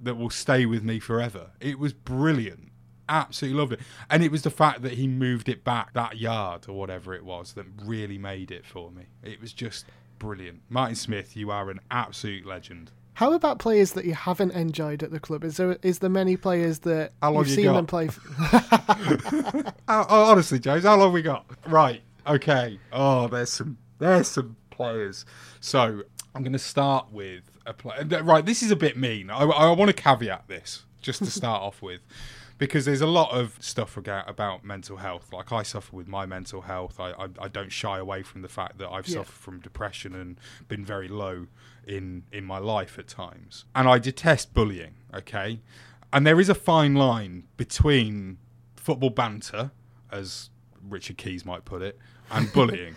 [0.01, 1.51] that will stay with me forever.
[1.59, 2.71] It was brilliant.
[3.09, 3.81] Absolutely loved it.
[4.09, 7.25] And it was the fact that he moved it back that yard or whatever it
[7.25, 9.07] was that really made it for me.
[9.25, 9.87] It was just
[10.21, 10.61] brilliant.
[10.69, 12.93] Martin Smith, you are an absolute legend.
[13.19, 15.43] How about players that you haven't enjoyed at the club?
[15.43, 17.73] Is there is there many players that you've you seen got?
[17.73, 18.07] them play?
[18.07, 21.45] how, oh, oh, honestly, James, how long we got?
[21.67, 22.01] Right.
[22.29, 22.79] Okay.
[22.93, 25.27] Oh, there's some there's some players.
[25.59, 28.07] So I'm going to start with a player.
[28.09, 28.47] Uh, right.
[28.47, 29.31] This is a bit mean.
[29.31, 32.03] I, I want to caveat this just to start off with.
[32.59, 35.33] Because there's a lot of stuff about mental health.
[35.33, 36.99] Like I suffer with my mental health.
[36.99, 39.19] I, I, I don't shy away from the fact that I've Yeah.
[39.19, 41.47] suffered from depression and been very low
[41.87, 43.65] in in my life at times.
[43.75, 44.95] And I detest bullying.
[45.15, 45.61] Okay,
[46.13, 48.39] and there is a fine line between
[48.77, 49.71] football banter,
[50.11, 50.51] as
[50.83, 51.99] Richard Keys might put it,
[52.31, 52.97] and bullying.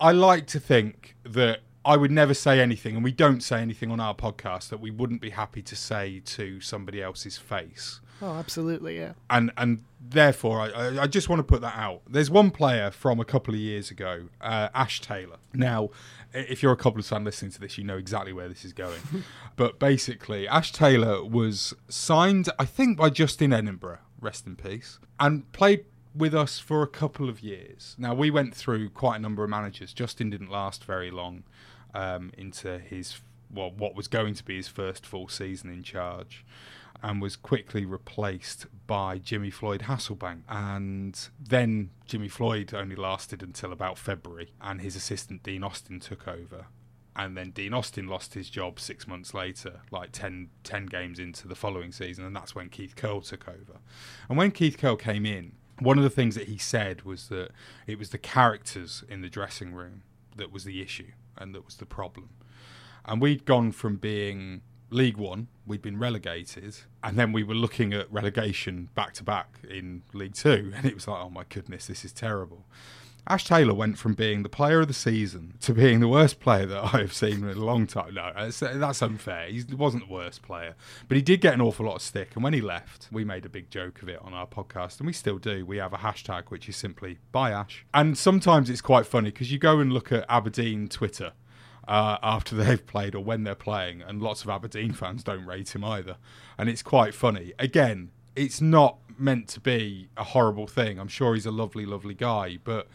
[0.00, 3.90] I like to think that I would never say anything, and we don't say anything
[3.90, 8.34] on our podcast that we wouldn't be happy to say to somebody else's face oh,
[8.36, 9.12] absolutely, yeah.
[9.28, 12.02] and and therefore I, I, just want to put that out.
[12.08, 15.36] There's one player from a couple of years ago, uh, Ash Taylor.
[15.52, 15.90] Now,
[16.32, 19.00] if you're a Cobblers fan listening to this, you know exactly where this is going.
[19.56, 25.50] but basically, Ash Taylor was signed, I think, by Justin Edinburgh, rest in peace, and
[25.52, 27.96] played with us for a couple of years.
[27.98, 29.92] Now, we went through quite a number of managers.
[29.92, 31.44] Justin didn't last very long
[31.94, 33.20] um, into his
[33.52, 36.44] well, what was going to be his first full season in charge.
[37.04, 40.42] and was quickly replaced by Jimmy Floyd Hasselbaink.
[40.48, 46.28] And then Jimmy Floyd only lasted until about February, and his assistant Dean Austin took
[46.28, 46.66] over.
[47.16, 51.48] And then Dean Austin lost his job six months later, like 10, 10 games into
[51.48, 53.80] the following season, and that's when Keith Curle took over.
[54.28, 57.50] And when Keith Curle came in, one of the things that he said was that
[57.88, 60.04] it was the characters in the dressing room
[60.36, 61.10] that was the issue
[61.42, 62.30] and that was the problem.
[63.04, 67.92] And we'd gone from being League One, we'd been relegated, and then we were looking
[67.92, 71.86] at relegation back to back in League Two, and it was like, oh my goodness,
[71.86, 72.66] this is terrible.
[73.28, 76.66] Ash Taylor went from being the player of the season to being the worst player
[76.66, 78.14] that I have seen in a long time.
[78.14, 79.46] No, that's unfair.
[79.46, 80.74] He wasn't the worst player,
[81.06, 82.30] but he did get an awful lot of stick.
[82.34, 85.06] And when he left, we made a big joke of it on our podcast, and
[85.06, 85.64] we still do.
[85.64, 89.52] We have a hashtag which is simply "Buy Ash," and sometimes it's quite funny because
[89.52, 91.32] you go and look at Aberdeen Twitter.
[91.86, 95.74] Uh, after they've played or when they're playing, and lots of Aberdeen fans don't rate
[95.74, 96.16] him either.
[96.56, 97.52] And it's quite funny.
[97.58, 100.98] Again, it's not meant to be a horrible thing.
[100.98, 102.86] I'm sure he's a lovely, lovely guy, but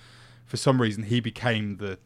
[0.47, 1.99] for some reason he became the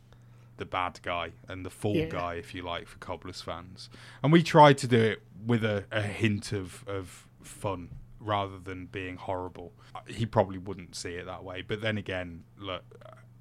[0.58, 2.06] the bad guy and the fall yeah.
[2.06, 3.90] guy, if you like, for Cobblers fans.
[4.22, 8.86] And we tried to do it with a, a hint of, of fun rather than
[8.86, 9.74] being horrible.
[10.06, 11.64] He probably wouldn't see it that way.
[11.64, 12.84] But then again, look,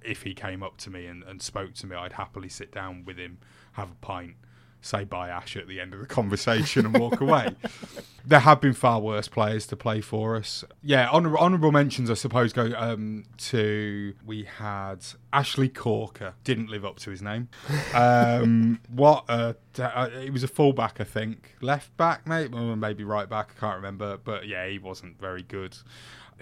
[0.01, 3.05] if he came up to me and, and spoke to me, I'd happily sit down
[3.05, 3.37] with him,
[3.73, 4.37] have a pint,
[4.81, 7.55] say bye Ash at the end of the conversation and walk away.
[8.25, 10.65] there have been far worse players to play for us.
[10.83, 16.35] Yeah, honor- honourable mentions, I suppose, go um, to we had Ashley Corker.
[16.45, 17.49] Didn't live up to his name.
[17.95, 19.25] Um, what?
[19.29, 21.57] A, uh, he was a fullback, I think.
[21.61, 23.55] Left back, maybe, maybe right back.
[23.57, 24.17] I can't remember.
[24.17, 25.77] But yeah, he wasn't very good.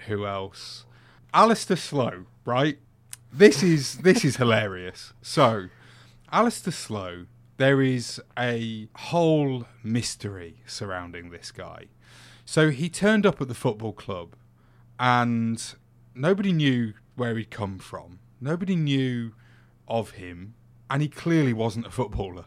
[0.07, 0.85] Who else?
[1.33, 2.79] Alistair Slow, right?
[3.31, 5.13] This is this is hilarious.
[5.21, 5.67] So,
[6.31, 7.25] Alistair Slow
[7.59, 11.87] there is a whole mystery surrounding this guy.
[12.45, 14.37] So he turned up at the football club
[14.97, 15.61] and
[16.15, 18.19] nobody knew where he'd come from.
[18.39, 19.33] Nobody knew
[19.89, 20.55] of him
[20.89, 22.45] and he clearly wasn't a footballer.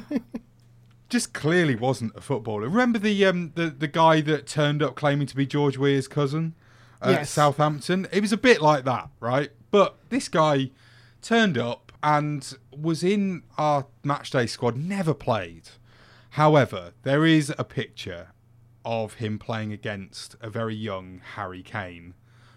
[1.08, 2.68] Just clearly wasn't a footballer.
[2.68, 6.56] Remember the um the, the guy that turned up claiming to be George Weah's cousin
[7.00, 7.30] at yes.
[7.30, 8.08] Southampton?
[8.12, 9.50] It was a bit like that, right?
[9.70, 10.72] But this guy
[11.22, 15.68] turned up and was in our matchday squad, never played.
[16.30, 18.28] However, there is a picture
[18.84, 22.14] of him playing against a very young Harry Kane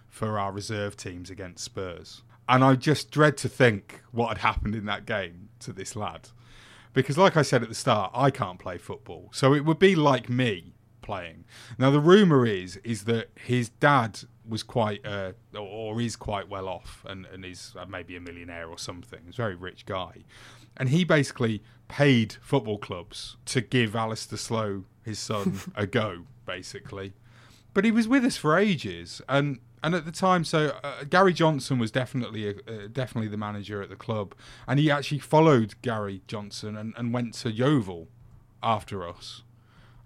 [0.08, 2.22] for our reserve teams against Spurs.
[2.48, 6.30] And I just dread to think what had happened in that game to this lad.
[6.94, 9.30] Because, like I said at the start, I can't play football.
[9.32, 11.46] So it would be like me playing.
[11.78, 14.20] Now, the rumour is is that his dad
[14.52, 18.68] was quite uh, or is quite well off and, and is uh, maybe a millionaire
[18.68, 19.22] or something.
[19.26, 20.26] He's a very rich guy.
[20.78, 27.14] And he basically paid football clubs to give Alistair Slow, his son, a go, basically.
[27.74, 29.22] But he was with us for ages.
[29.28, 33.38] And and at the time, so uh, Gary Johnson was definitely a, uh, definitely the
[33.38, 34.36] manager at the club,
[34.68, 38.08] and he actually followed Gary Johnson and, and went to Yeovil
[38.62, 39.42] after us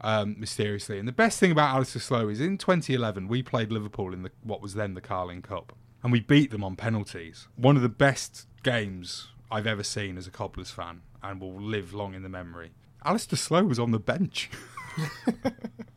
[0.06, 1.00] um, mysteriously.
[1.00, 4.32] And the best thing about Alistair Slow is in 2011 we played Liverpool in the
[4.44, 7.48] what was then the Carling Cup, and we beat them on penalties.
[7.56, 11.94] One of the best games I've ever seen as a Cobblers fan, and will live
[11.94, 12.72] long in the memory.
[13.04, 14.50] Alistair Slow was on the bench.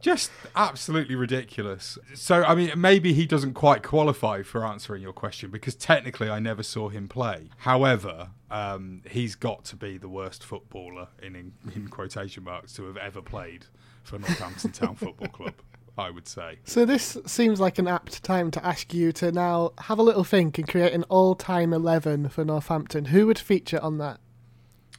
[0.00, 1.98] just absolutely ridiculous.
[2.14, 6.38] So, I mean, maybe he doesn't quite qualify for answering your question because technically I
[6.38, 7.50] never saw him play.
[7.58, 12.84] However, um, he's got to be the worst footballer in, in, in quotation marks to
[12.86, 13.66] have ever played
[14.02, 15.54] for Northampton Town Football Club.
[15.96, 16.58] I would say.
[16.64, 20.24] So this seems like an apt time to ask you to now have a little
[20.24, 23.04] think and create an all-time eleven for Northampton.
[23.04, 24.18] Who would feature on that?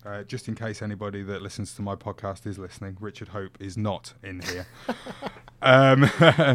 [0.05, 3.75] Uh, just in case anybody that listens to my podcast is listening, Richard Hope is
[3.75, 4.67] not in here.
[5.63, 6.07] um,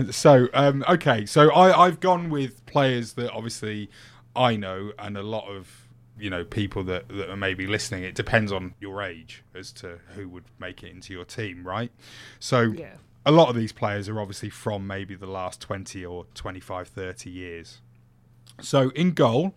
[0.12, 3.90] so, um, okay, so I, I've gone with players that obviously
[4.36, 8.04] I know, and a lot of you know people that, that are maybe listening.
[8.04, 11.90] It depends on your age as to who would make it into your team, right?
[12.38, 12.62] So.
[12.62, 12.94] Yeah.
[13.26, 17.28] A lot of these players are obviously from maybe the last 20 or 25, 30
[17.28, 17.82] years.
[18.62, 19.54] So in goal,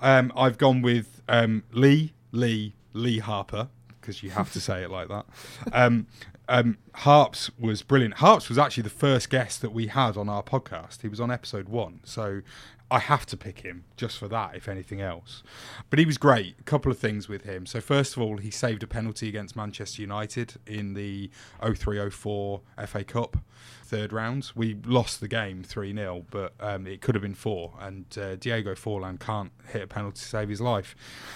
[0.00, 3.68] um, I've gone with um, Lee, Lee, Lee Harper
[4.00, 5.26] because you have to say it like that.
[5.72, 6.06] Um,
[6.48, 8.14] um, Harps was brilliant.
[8.14, 11.02] Harps was actually the first guest that we had on our podcast.
[11.02, 12.42] He was on episode one, so
[12.88, 15.42] I have to pick him just for that, if anything else.
[15.90, 16.56] But he was great.
[16.60, 17.66] A couple of things with him.
[17.66, 22.60] So, first of all, he saved a penalty against Manchester United in the 03 04
[22.86, 23.38] FA Cup
[23.82, 24.52] third round.
[24.54, 27.74] We lost the game 3 0, but um, it could have been four.
[27.80, 30.94] And uh, Diego Forlan can't hit a penalty to save his life.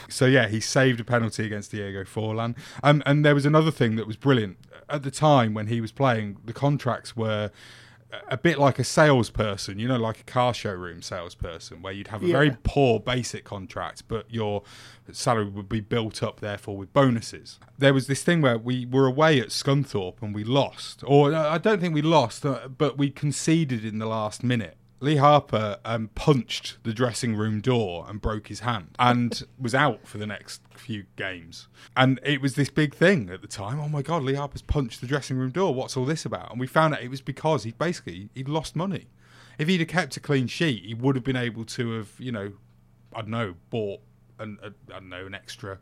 [0.09, 2.57] So, yeah, he saved a penalty against Diego Forlan.
[2.85, 4.59] Um, and there was another thing that was brilliant.
[4.89, 7.51] At the time when he was playing, the contracts were
[8.29, 12.23] a bit like a salesperson, you know, like a car showroom salesperson, where you'd have
[12.23, 12.33] a Yeah.
[12.33, 14.63] very poor basic contract, but your
[15.13, 17.59] salary would be built up, therefore, with bonuses.
[17.79, 21.51] There was this thing where we were away at Scunthorpe and we lost, or uh,
[21.51, 24.77] I don't think we lost, uh, but we conceded in the last minute.
[25.03, 30.07] Lee Harper um, punched the dressing room door and broke his hand and was out
[30.07, 31.69] for the next few games.
[31.97, 33.81] And it was this big thing at the time.
[33.81, 35.75] Oh my God, Lee Harper's punched the dressing room door.
[35.75, 36.51] What's all this about?
[36.51, 39.09] And we found out it was because he basically he'd lost money.
[39.59, 42.33] If he'd have kept a clean sheet, he would have been able to have, you
[42.33, 42.53] know,
[43.15, 44.01] I don't know, bought
[44.39, 45.79] an, a, I don't know, an extra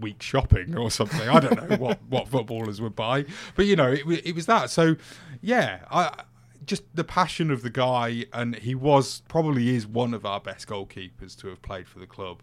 [0.00, 1.28] week shopping or something.
[1.28, 4.70] I don't know what, what footballers would buy, but you know, it, it was that.
[4.70, 4.96] So,
[5.42, 6.24] yeah, I
[6.66, 10.68] just the passion of the guy, and he was probably is one of our best
[10.68, 12.42] goalkeepers to have played for the club.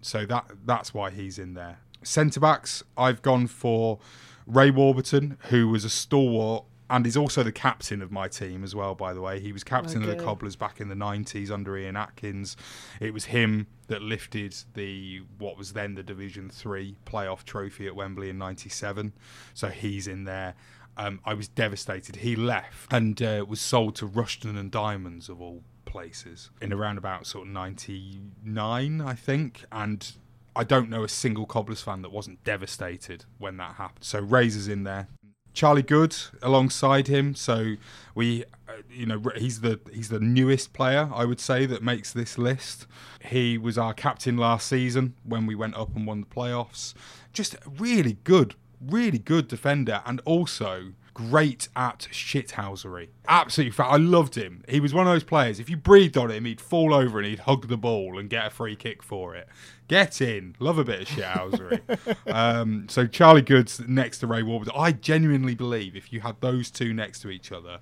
[0.00, 1.80] So that that's why he's in there.
[2.02, 3.98] Centre backs, I've gone for
[4.46, 6.64] Ray Warburton, who was a stalwart.
[6.92, 9.38] And is also the captain of my team as well, by the way.
[9.38, 12.56] He was captain of the Cobblers back in the 90s under Ian Atkins.
[12.98, 17.94] It was him that lifted the what was then the Division 3 playoff trophy at
[17.94, 19.12] Wembley in 97.
[19.54, 20.56] So he's in there.
[21.00, 22.16] Um, I was devastated.
[22.16, 26.98] He left and uh, was sold to Rushden and Diamonds of all places in around
[26.98, 29.64] about sort of 99, I think.
[29.72, 30.12] And
[30.54, 34.04] I don't know a single Cobblers fan that wasn't devastated when that happened.
[34.04, 35.08] So Razor's in there.
[35.54, 37.34] Charlie Goode alongside him.
[37.34, 37.76] So
[38.14, 42.12] we, uh, you know, he's the he's the newest player I would say that makes
[42.12, 42.86] this list.
[43.24, 46.92] He was our captain last season when we went up and won the playoffs.
[47.32, 53.08] Just really good, really good defender, and also great at shithousery.
[53.28, 54.64] Absolutely, fa- I loved him.
[54.68, 55.60] He was one of those players.
[55.60, 58.46] If you breathed on him, he'd fall over and he'd hug the ball and get
[58.46, 59.48] a free kick for it.
[59.88, 61.80] Get in, love a bit of shithousery.
[62.32, 64.72] um, so Charlie Goode's next to Ray Warburton.
[64.76, 67.80] I genuinely believe if you had those two next to each other,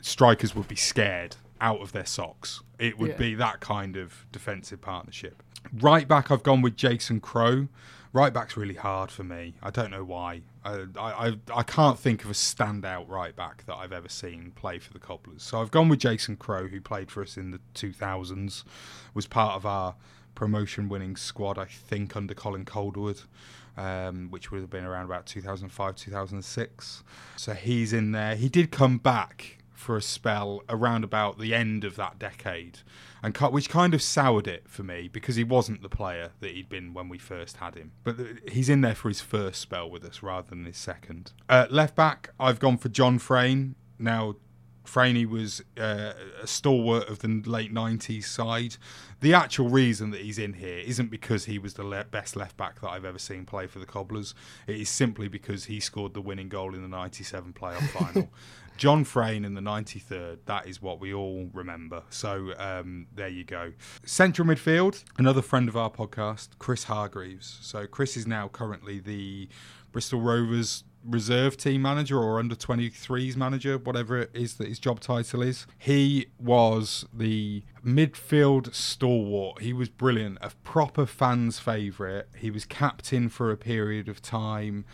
[0.00, 2.62] strikers would be scared out of their socks.
[2.78, 3.16] It would Yeah.
[3.16, 5.42] be that kind of defensive partnership.
[5.80, 7.68] Right back, I've gone with Jason Crowe.
[8.14, 9.54] Right back's really hard for me.
[9.60, 10.42] I don't know why.
[10.64, 14.78] I, I, I- can't think of a standout right back that I've ever seen play
[14.78, 15.42] for the Cobblers.
[15.42, 18.62] So I've gone with Jason Crowe, who played for us in the 2000s,
[19.14, 19.96] was part of our
[20.36, 23.20] promotion winning squad, I think, under Colin Calderwood,
[23.76, 27.02] um, which would have been around about 2005, 2006.
[27.36, 28.36] So he's in there.
[28.36, 32.78] He did come back for a spell around about the end of that decade,
[33.22, 36.68] and which kind of soured it for me because he wasn't the player that he'd
[36.68, 37.92] been when we first had him.
[38.02, 38.16] But
[38.50, 41.32] he's in there for his first spell with us rather than his second.
[41.48, 43.74] Uh, left back, I've gone for John Frain.
[43.98, 44.36] Now,
[44.84, 48.76] Franey was uh, a stalwart of the late 90s side.
[49.20, 52.56] The actual reason that he's in here isn't because he was the le- best left
[52.56, 54.34] back that I've ever seen play for the Cobblers.
[54.66, 58.28] It is simply because he scored the winning goal in the 97 playoff final.
[58.76, 62.02] John Frain in the 93rd, that is what we all remember.
[62.10, 63.72] So um, there you go.
[64.04, 67.58] Central midfield, another friend of our podcast, Chris Hargreaves.
[67.62, 69.48] So Chris is now currently the
[69.92, 75.00] Bristol Rovers reserve team manager or under 23s manager, whatever it is that his job
[75.00, 75.66] title is.
[75.78, 79.62] He was the midfield stalwart.
[79.62, 82.26] He was brilliant, a proper fans' favourite.
[82.36, 84.84] He was captain for a period of time.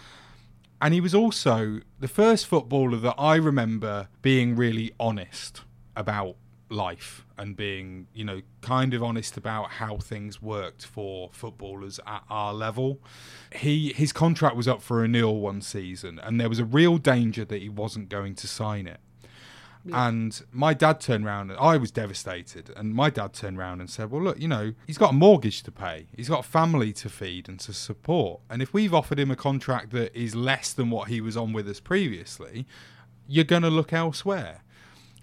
[0.82, 5.62] And he was also the first footballer that I remember being really honest
[5.94, 6.36] about
[6.70, 12.22] life and being, you know, kind of honest about how things worked for footballers at
[12.28, 13.00] our level.
[13.52, 17.44] He his contract was up for renewal one season and there was a real danger
[17.46, 19.00] that he wasn't going to sign it.
[19.92, 22.70] And my dad turned around and I was devastated.
[22.76, 25.62] And my dad turned around and said, Well, look, you know, he's got a mortgage
[25.64, 28.40] to pay, he's got a family to feed and to support.
[28.50, 31.52] And if we've offered him a contract that is less than what he was on
[31.52, 32.66] with us previously,
[33.26, 34.62] you're going to look elsewhere.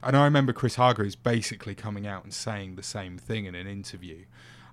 [0.04, 3.68] And I remember Chris Hargreaves basically coming out and saying the same thing in an
[3.68, 4.26] interview.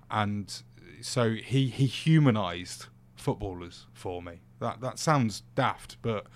[0.09, 0.61] And
[1.01, 4.41] so he, he humanised footballers for me.
[4.59, 6.27] That that sounds daft, but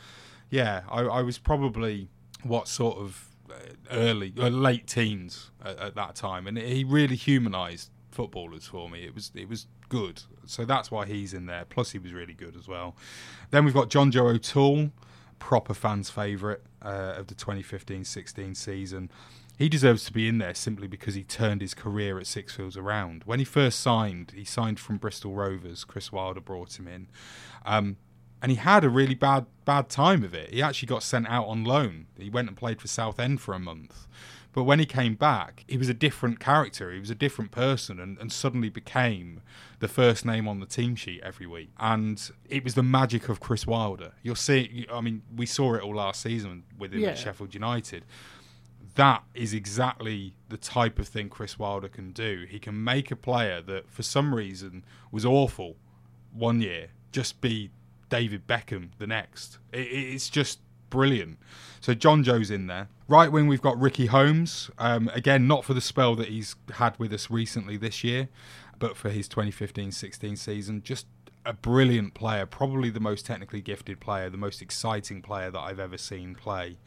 [0.49, 2.09] yeah, I, I was probably
[2.43, 3.53] what sort of uh,
[3.91, 9.03] early, uh, late teens at, at that time, and he really humanised footballers for me.
[9.03, 11.65] It was it was good, so that's why he's in there.
[11.65, 12.95] Plus, he was really good as well.
[13.51, 14.91] Then we've got John Joe O'Toole,
[15.39, 19.09] proper fans' favourite uh, of the 2015-16 season.
[19.57, 23.23] He deserves to be in there simply because he turned his career at Sixfields around.
[23.25, 25.83] When he first signed, he signed from Bristol Rovers.
[25.83, 27.07] Chris Wilder brought him in.
[27.65, 27.97] Um,
[28.41, 30.53] and he had a really bad bad time of it.
[30.53, 32.07] He actually got sent out on loan.
[32.17, 34.07] He went and played for Southend for a month,
[34.51, 36.91] But when he came back, he was a different character.
[36.91, 39.41] He was a different person and, and suddenly became
[39.79, 41.69] the first name on the team sheet every week.
[41.79, 42.19] And
[42.49, 44.13] it was the magic of Chris Wilder.
[44.23, 47.09] You'll see, I mean, we saw it all last season with him Yeah.
[47.09, 48.05] at Sheffield United.
[48.95, 52.45] That is exactly the type of thing Chris Wilder can do.
[52.49, 55.75] He can make a player that, for some reason, was awful
[56.33, 57.71] one year just be
[58.09, 59.57] David Beckham the next.
[59.71, 61.37] It, it- it's just brilliant.
[61.81, 62.87] So John Joe's in there.
[63.09, 64.69] Right wing, we've got Ricky Holmes.
[64.77, 68.29] Um, again, not for the spell that he's had with us recently this year,
[68.77, 70.83] but for his 2015-16 season.
[70.83, 71.07] Just
[71.43, 75.79] a brilliant player, probably the most technically gifted player, the most exciting player that I've
[75.79, 76.77] ever seen play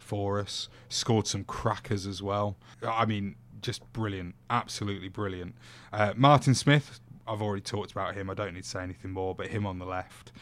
[0.00, 0.68] for us.
[0.88, 2.56] Scored some crackers as well.
[2.82, 5.54] I mean, just brilliant, absolutely brilliant.
[5.92, 8.28] Uh, Martin Smith, I've already talked about him.
[8.30, 10.32] I don't need to say anything more, but him on the left.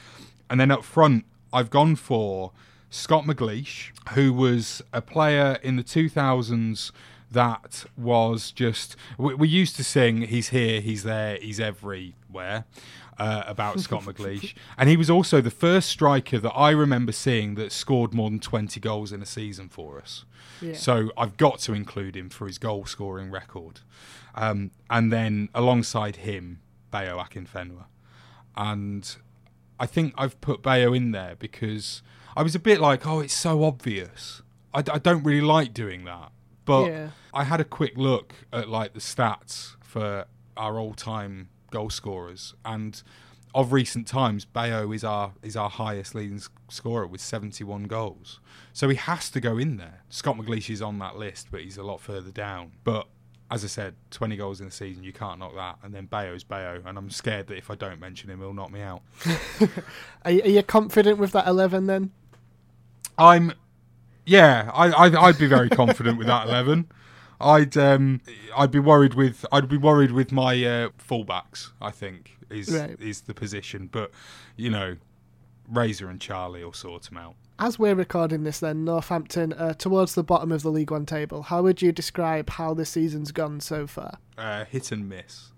[0.49, 2.53] And then up front, I've gone for
[2.91, 6.93] Scott McGleish, who was a player in the 2000s
[7.31, 8.97] that was just.
[9.19, 12.65] We, we used to sing "He's here, he's there, he's everywhere"
[13.19, 17.55] uh, about Scott McGleish, and he was also the first striker that I remember seeing
[17.57, 20.25] that scored more than 20 goals in a season for us.
[20.61, 20.75] Yeah.
[20.75, 23.81] So I've got to include him for his goal scoring record.
[24.35, 26.61] Um, and then alongside him,
[26.91, 27.87] Bayo Akinfenwa.
[28.57, 29.17] And
[29.79, 32.03] I think I've put Bayo in there because
[32.37, 34.43] I was a bit like, oh, it's so obvious.
[34.75, 36.33] I, I don't really like doing that.
[36.65, 37.09] But Yeah.
[37.33, 40.27] I had a quick look at like the stats for
[40.57, 43.03] our all-time goal scorers, and
[43.55, 48.41] of recent times, Bayo is our is our highest leading scorer with 71 goals.
[48.73, 50.03] So he has to go in there.
[50.11, 52.73] Scott McGleish is on that list, but he's a lot further down.
[52.85, 53.07] But
[53.51, 55.79] as I said, 20 goals in a season, you can't knock that.
[55.83, 58.73] And then Bayo's Bayo, and I'm scared that if I don't mention him, he'll knock
[58.73, 59.03] me out.
[60.25, 62.11] Are, you- are you confident with that 11 then?
[63.19, 63.53] I'm,
[64.25, 66.89] yeah, I, I I'd be very confident with that eleven.
[67.41, 68.21] I'd um
[68.57, 71.71] I'd be worried with I'd be worried with my uh, fullbacks.
[71.81, 72.97] I think is Right.
[73.01, 74.11] is the position, but
[74.57, 74.97] you know,
[75.69, 77.35] Razor and Charlie will sort them out.
[77.59, 81.43] As we're recording this, then Northampton are towards the bottom of the League One table.
[81.43, 84.19] How would you describe how the season's gone so far?
[84.37, 85.53] Uh, hit and miss.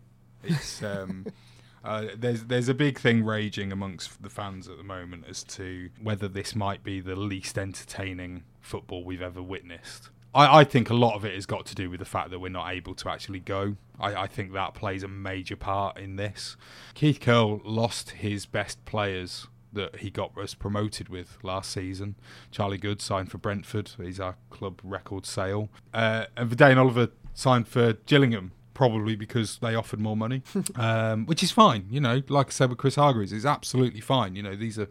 [0.44, 1.26] It's um.
[1.84, 5.90] Uh, there's there's a big thing raging amongst the fans at the moment as to
[6.02, 10.10] whether this might be the least entertaining football we've ever witnessed.
[10.34, 12.38] I, I think a lot of it has got to do with the fact that
[12.38, 13.76] we're not able to actually go.
[13.98, 16.56] I, I think that plays a major part in this.
[16.94, 22.16] Keith Curle lost his best players that he got us promoted with last season.
[22.50, 23.92] Charlie Goode signed for Brentford.
[23.98, 25.68] He's our club record sale.
[25.92, 30.40] Uh, and Vadaine Oliver signed for Gillingham probably because they offered more money,
[30.76, 31.84] um, which is fine.
[31.90, 34.36] You know, like I said with Chris Hargreaves, it's absolutely fine.
[34.36, 34.86] You know, these are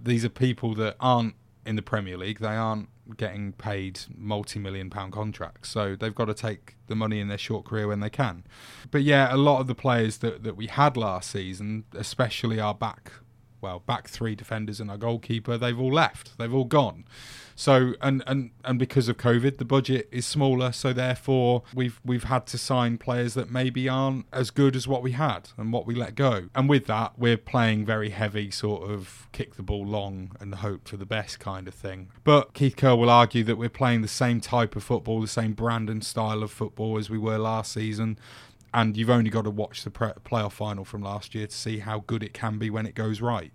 [0.00, 1.34] these are people that aren't
[1.66, 2.38] in the Premier League.
[2.38, 7.26] They aren't getting paid multi-million pound contracts, so they've got to take the money in
[7.26, 8.44] their short career when they can.
[8.92, 12.74] But yeah, a lot of the players that that we had last season, especially our
[12.74, 13.10] back.
[13.60, 16.38] Well, back three defenders and our goalkeeper, they've all left.
[16.38, 17.06] They've all gone.
[17.56, 20.72] So and, and and because of COVID, the budget is smaller.
[20.72, 25.02] So therefore, we've we've had to sign players that maybe aren't as good as what
[25.02, 26.48] we had and what we let go.
[26.54, 30.88] And with that, we're playing very heavy, sort of kick the ball long and hope
[30.88, 32.10] for the best kind of thing.
[32.24, 35.52] But Keith Curle will argue that we're playing the same type of football, the same
[35.52, 38.18] brand and style of football as we were last season.
[38.72, 41.78] And you've only got to watch the pre- playoff final from last year to see
[41.78, 43.52] how good it can be when it goes right.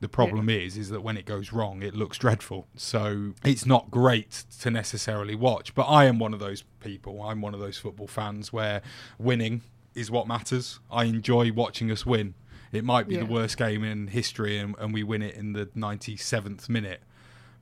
[0.00, 2.66] The problem is, is that when it goes wrong, it looks dreadful.
[2.74, 5.74] So it's not great to necessarily watch.
[5.74, 7.22] But I am one of those people.
[7.22, 8.80] I'm one of those football fans where
[9.18, 9.60] winning
[9.94, 10.80] is what matters.
[10.90, 12.34] I enjoy watching us win.
[12.72, 13.20] It might be Yeah.
[13.24, 17.02] the worst game in history, and, and we win it in the 97th minute.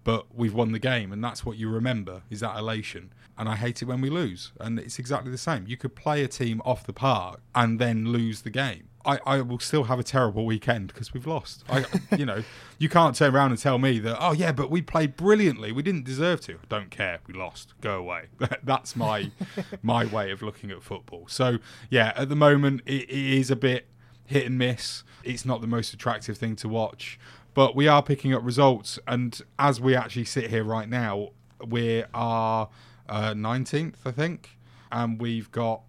[0.04, 3.12] But we've won the game, and that's what you remember is that elation.
[3.36, 4.52] And I hate it when we lose.
[4.60, 5.66] And it's exactly the same.
[5.66, 8.88] You could play a team off the park and then lose the game.
[9.08, 11.64] I, I will still have a terrible weekend because we've lost.
[11.66, 12.44] I, you know,
[12.78, 14.18] you can't turn around and tell me that.
[14.20, 15.72] Oh yeah, but we played brilliantly.
[15.72, 16.58] We didn't deserve to.
[16.68, 17.20] Don't care.
[17.26, 17.72] We lost.
[17.80, 18.26] Go away.
[18.62, 19.30] That's my
[19.82, 21.24] my way of looking at football.
[21.26, 23.86] So yeah, at the moment it, it is a bit
[24.26, 25.04] hit and miss.
[25.24, 27.18] It's not the most attractive thing to watch,
[27.54, 28.98] but we are picking up results.
[29.06, 31.30] And as we actually sit here right now,
[31.66, 32.68] we are
[33.08, 34.58] uh, 19th, I think,
[34.92, 35.80] and we've got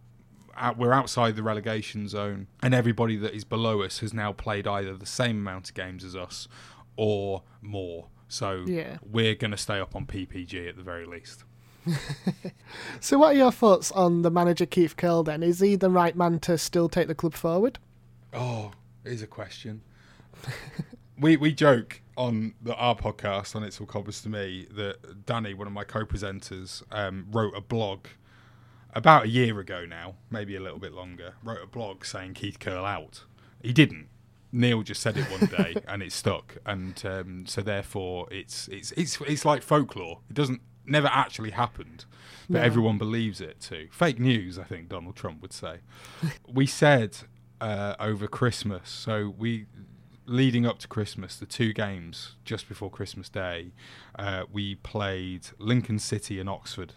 [0.59, 4.67] out, we're outside the relegation zone, and everybody that is below us has now played
[4.67, 6.47] either the same amount of games as us
[6.95, 8.07] or more.
[8.27, 8.97] So Yeah.
[9.03, 11.43] we're going to stay up on PPG at the very least.
[12.99, 15.41] So, what are your thoughts on the manager Keith Curle then?
[15.41, 17.79] Is he the right man to still take the club forward?
[18.33, 18.71] Oh,
[19.03, 19.81] here's a question.
[21.19, 25.53] we we joke on the, our podcast on It's All Cobblers to Me that Danny,
[25.53, 28.05] one of my co-presenters, um, wrote a blog
[28.93, 31.33] about a year ago now, maybe a little bit longer.
[31.43, 33.23] Wrote a blog saying Keith Curle out.
[33.61, 34.07] He didn't.
[34.51, 38.91] Neil just said it one day, and it stuck, and um, so therefore it's it's
[38.93, 40.19] it's it's like folklore.
[40.29, 42.05] It doesn't never actually happened,
[42.49, 42.65] but No.
[42.65, 43.89] everyone believes it too.
[43.91, 45.81] Fake news, I think Donald Trump would say.
[46.47, 47.15] we said
[47.61, 49.67] uh, over Christmas, so we
[50.25, 53.71] leading up to Christmas, the two games just before Christmas Day,
[54.17, 56.93] uh, we played Lincoln City and Oxford,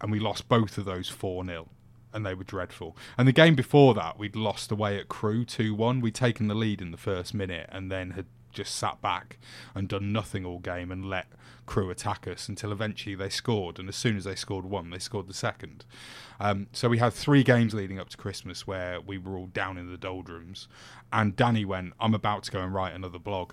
[0.00, 1.68] and we lost both of those four 0
[2.12, 2.96] and they were dreadful.
[3.16, 6.00] And the game before that, we'd lost away at Crewe 2 1.
[6.00, 9.38] We'd taken the lead in the first minute and then had just sat back
[9.74, 11.26] and done nothing all game and let
[11.66, 13.78] Crewe attack us until eventually they scored.
[13.78, 15.84] And as soon as they scored one, they scored the second.
[16.40, 19.76] Um, so we had three games leading up to Christmas where we were all down
[19.76, 20.66] in the doldrums.
[21.12, 23.52] And Danny went, I'm about to go and write another blog.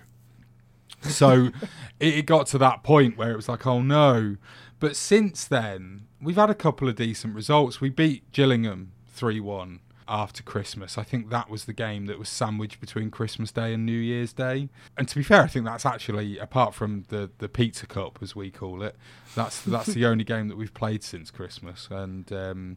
[1.02, 1.50] So
[2.00, 4.36] it got to that point where it was like, oh no.
[4.78, 7.80] But since then, we've had a couple of decent results.
[7.80, 10.98] We beat Gillingham 3 1 after Christmas.
[10.98, 14.32] I think that was the game that was sandwiched between Christmas Day and New Year's
[14.32, 14.68] Day.
[14.96, 18.36] And to be fair, I think that's actually, apart from the, the Pizza Cup, as
[18.36, 18.96] we call it,
[19.34, 21.88] that's, that's the only game that we've played since Christmas.
[21.90, 22.76] And um,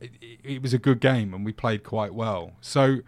[0.00, 0.12] it,
[0.44, 2.52] it was a good game and we played quite well.
[2.60, 2.98] So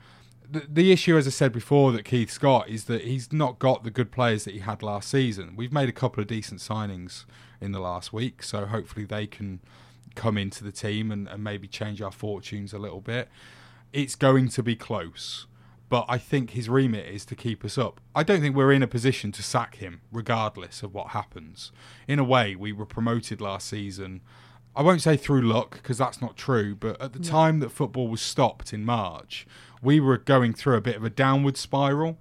[0.50, 3.84] the, the issue, as I said before, that Keith's got is that he's not got
[3.84, 5.54] the good players that he had last season.
[5.56, 7.24] We've made a couple of decent signings
[7.62, 9.60] in the last week, so hopefully they can
[10.14, 13.28] come into the team and, and maybe change our fortunes a little bit.
[13.92, 15.46] It's going to be close,
[15.88, 18.00] but I think his remit is to keep us up.
[18.14, 21.72] I don't think we're in a position to sack him, regardless of what happens.
[22.08, 24.20] In a way, we were promoted last season.
[24.74, 28.08] I won't say through luck because that's not true, but at the time that football
[28.08, 29.46] was stopped in March,
[29.82, 32.18] we were going through a bit of a downward spiral,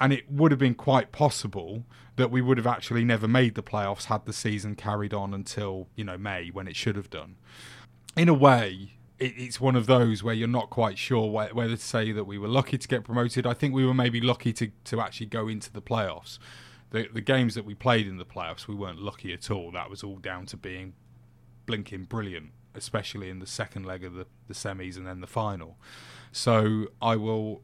[0.00, 1.84] and it would have been quite possible
[2.16, 5.88] that we would have actually never made the playoffs had the season carried on until
[5.96, 7.36] you know May when it should have done.
[8.16, 11.76] In a way, it, it's one of those where you're not quite sure wh- whether
[11.76, 13.46] to say that we were lucky to get promoted.
[13.46, 16.38] I think we were maybe lucky to, to actually go into the playoffs.
[16.90, 19.72] The, the games that we played in the playoffs, we weren't lucky at all.
[19.72, 20.94] That was all down to being
[21.66, 25.76] blinking brilliant, especially in the second leg of the, the semis and then the final.
[26.30, 27.62] So I will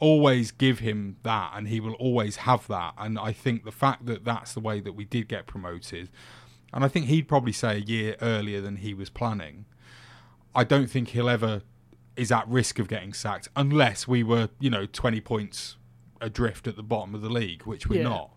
[0.00, 2.94] always give him that, and he will always have that.
[2.98, 6.10] And I think the fact that that's the way that we did get promoted,
[6.72, 9.64] and I think he'd probably say a year earlier than he was planning.
[10.54, 11.62] I don't think he'll ever
[12.16, 15.76] is at risk of getting sacked unless we were, you know, 20 points
[16.20, 18.08] adrift at the bottom of the league, which we're Yeah.
[18.08, 18.30] not.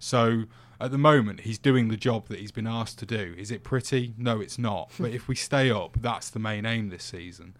[0.00, 0.44] So
[0.80, 3.34] at the moment, he's doing the job that he's been asked to do.
[3.38, 4.14] Is it pretty?
[4.18, 4.90] No, it's not.
[4.98, 7.56] But if we stay up, that's the main aim this season.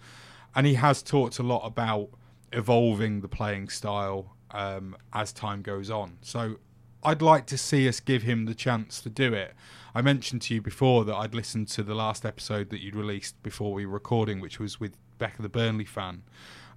[0.56, 2.08] And he has talked a lot about
[2.52, 6.18] evolving the playing style um, as time goes on.
[6.22, 6.56] So
[7.02, 9.54] I'd like to see us give him the chance to do it.
[9.94, 13.42] I mentioned to you before that I'd listened to the last episode that you'd released
[13.42, 16.22] before we were recording, which was with Becca the Burnley fan.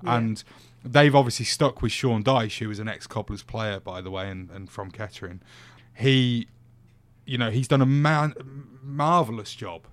[0.05, 0.43] And
[0.83, 4.29] they've obviously stuck with Sean Dyche, who was an ex Cobblers player, by the way,
[4.29, 5.41] and, and from Kettering.
[5.95, 6.47] He,
[7.25, 8.33] you know, he's done a man,
[8.81, 9.87] marvellous job.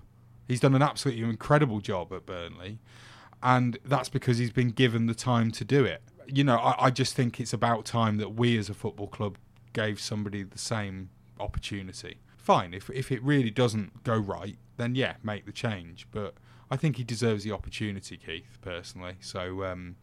[0.47, 2.79] He's done an absolutely incredible job at Burnley.
[3.43, 6.01] And that's because he's been given the time to do it.
[6.27, 9.37] You know, I, I just think it's about time that we as a football club
[9.73, 12.17] gave somebody the same opportunity.
[12.37, 16.07] Fine, if, if it really doesn't go right, then yeah, make the change.
[16.11, 16.35] But
[16.69, 19.15] I think he deserves the opportunity, Keith, personally.
[19.19, 19.95] So, um,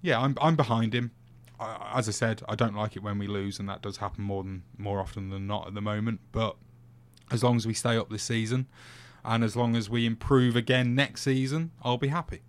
[0.00, 1.12] yeah, I'm, I'm behind him.
[1.60, 4.24] I, as I said, I don't like it when we lose, and that does happen
[4.24, 6.20] more than more often than not at the moment.
[6.32, 6.56] But
[7.30, 8.66] as long as we stay up this season,
[9.24, 12.42] and as long as we improve again next season, I'll be happy.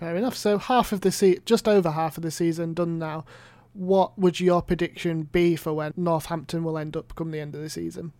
[0.00, 0.34] Fair enough.
[0.34, 3.26] So half of the se- just over half of the season done now.
[3.74, 7.60] What would your prediction be for when Northampton will end up come the end of
[7.60, 8.12] the season?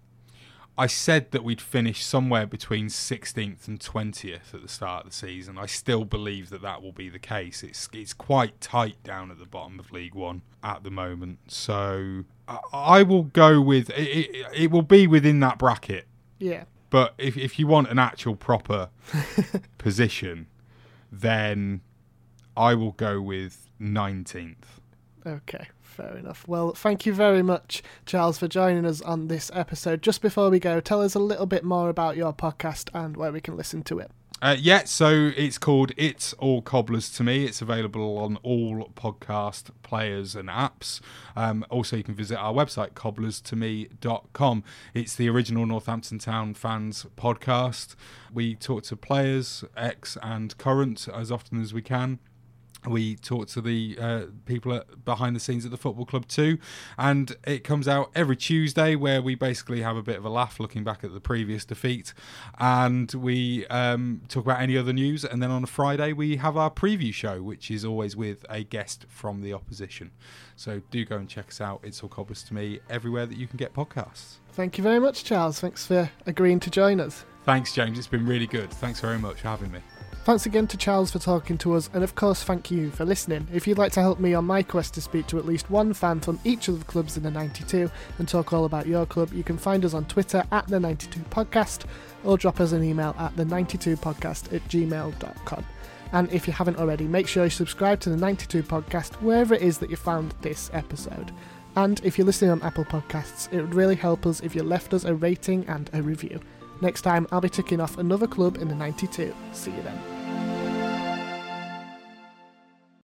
[0.76, 5.16] I said that we'd finish somewhere between 16th and 20th at the start of the
[5.16, 5.56] season.
[5.56, 7.62] I still believe that that will be the case.
[7.62, 11.38] It's it's quite tight down at the bottom of League One at the moment.
[11.48, 14.46] So I, I will go with it, it.
[14.54, 16.06] It will be within that bracket.
[16.38, 16.64] Yeah.
[16.90, 18.90] But if if you want an actual proper
[19.78, 20.46] position,
[21.10, 21.80] then
[22.56, 24.80] I will go with 19th.
[25.26, 26.46] Okay, fair enough.
[26.48, 30.02] Well, thank you very much, Charles, for joining us on this episode.
[30.02, 33.32] Just before we go, tell us a little bit more about your podcast and where
[33.32, 34.10] we can listen to it.
[34.42, 37.44] Uh, yeah, so it's called It's All Cobblers to Me.
[37.44, 41.02] It's available on all podcast players and apps.
[41.36, 44.64] Um, also, you can visit our website, cobblerstome.com.
[44.94, 47.96] It's the original Northampton Town fans podcast.
[48.32, 52.18] We talk to players, ex and current, as often as we can.
[52.86, 56.58] We talk to the uh, people at, behind the scenes at the football club too.
[56.98, 60.58] And it comes out every tuesday where we basically have a bit of a laugh
[60.60, 62.14] looking back at the previous defeat.
[62.58, 65.24] And we um, talk about any other news.
[65.24, 68.64] And then on a friday we have our preview show which is always with a
[68.64, 70.10] guest from the opposition.
[70.56, 71.80] So do go and check us out.
[71.82, 74.36] It's all cobblers to me everywhere that you can get podcasts.
[74.52, 75.60] Thank you very much, Charles.
[75.60, 77.24] Thanks for agreeing to join us.
[77.44, 77.98] thanks james.
[77.98, 78.70] It's been really good.
[78.70, 79.80] Thanks very much for having me
[80.22, 83.48] Thanks again to Charles for talking to us, and of course, thank you for listening.
[83.54, 85.94] If you'd like to help me on my quest to speak to at least one
[85.94, 89.32] fan from each of the clubs in the 92 and talk all about your club,
[89.32, 91.86] you can find us on Twitter at the 92 Podcast
[92.22, 95.64] or drop us an email at the 92 Podcast at gmail.com.
[96.12, 99.62] And if you haven't already, make sure you subscribe to the 92 Podcast wherever it
[99.62, 101.32] is that you found this episode.
[101.76, 104.92] And if you're listening on Apple Podcasts, it would really help us if you left
[104.92, 106.40] us a rating and a review.
[106.80, 109.34] Next time, I'll be ticking off another club in the 92.
[109.52, 110.69] See you then.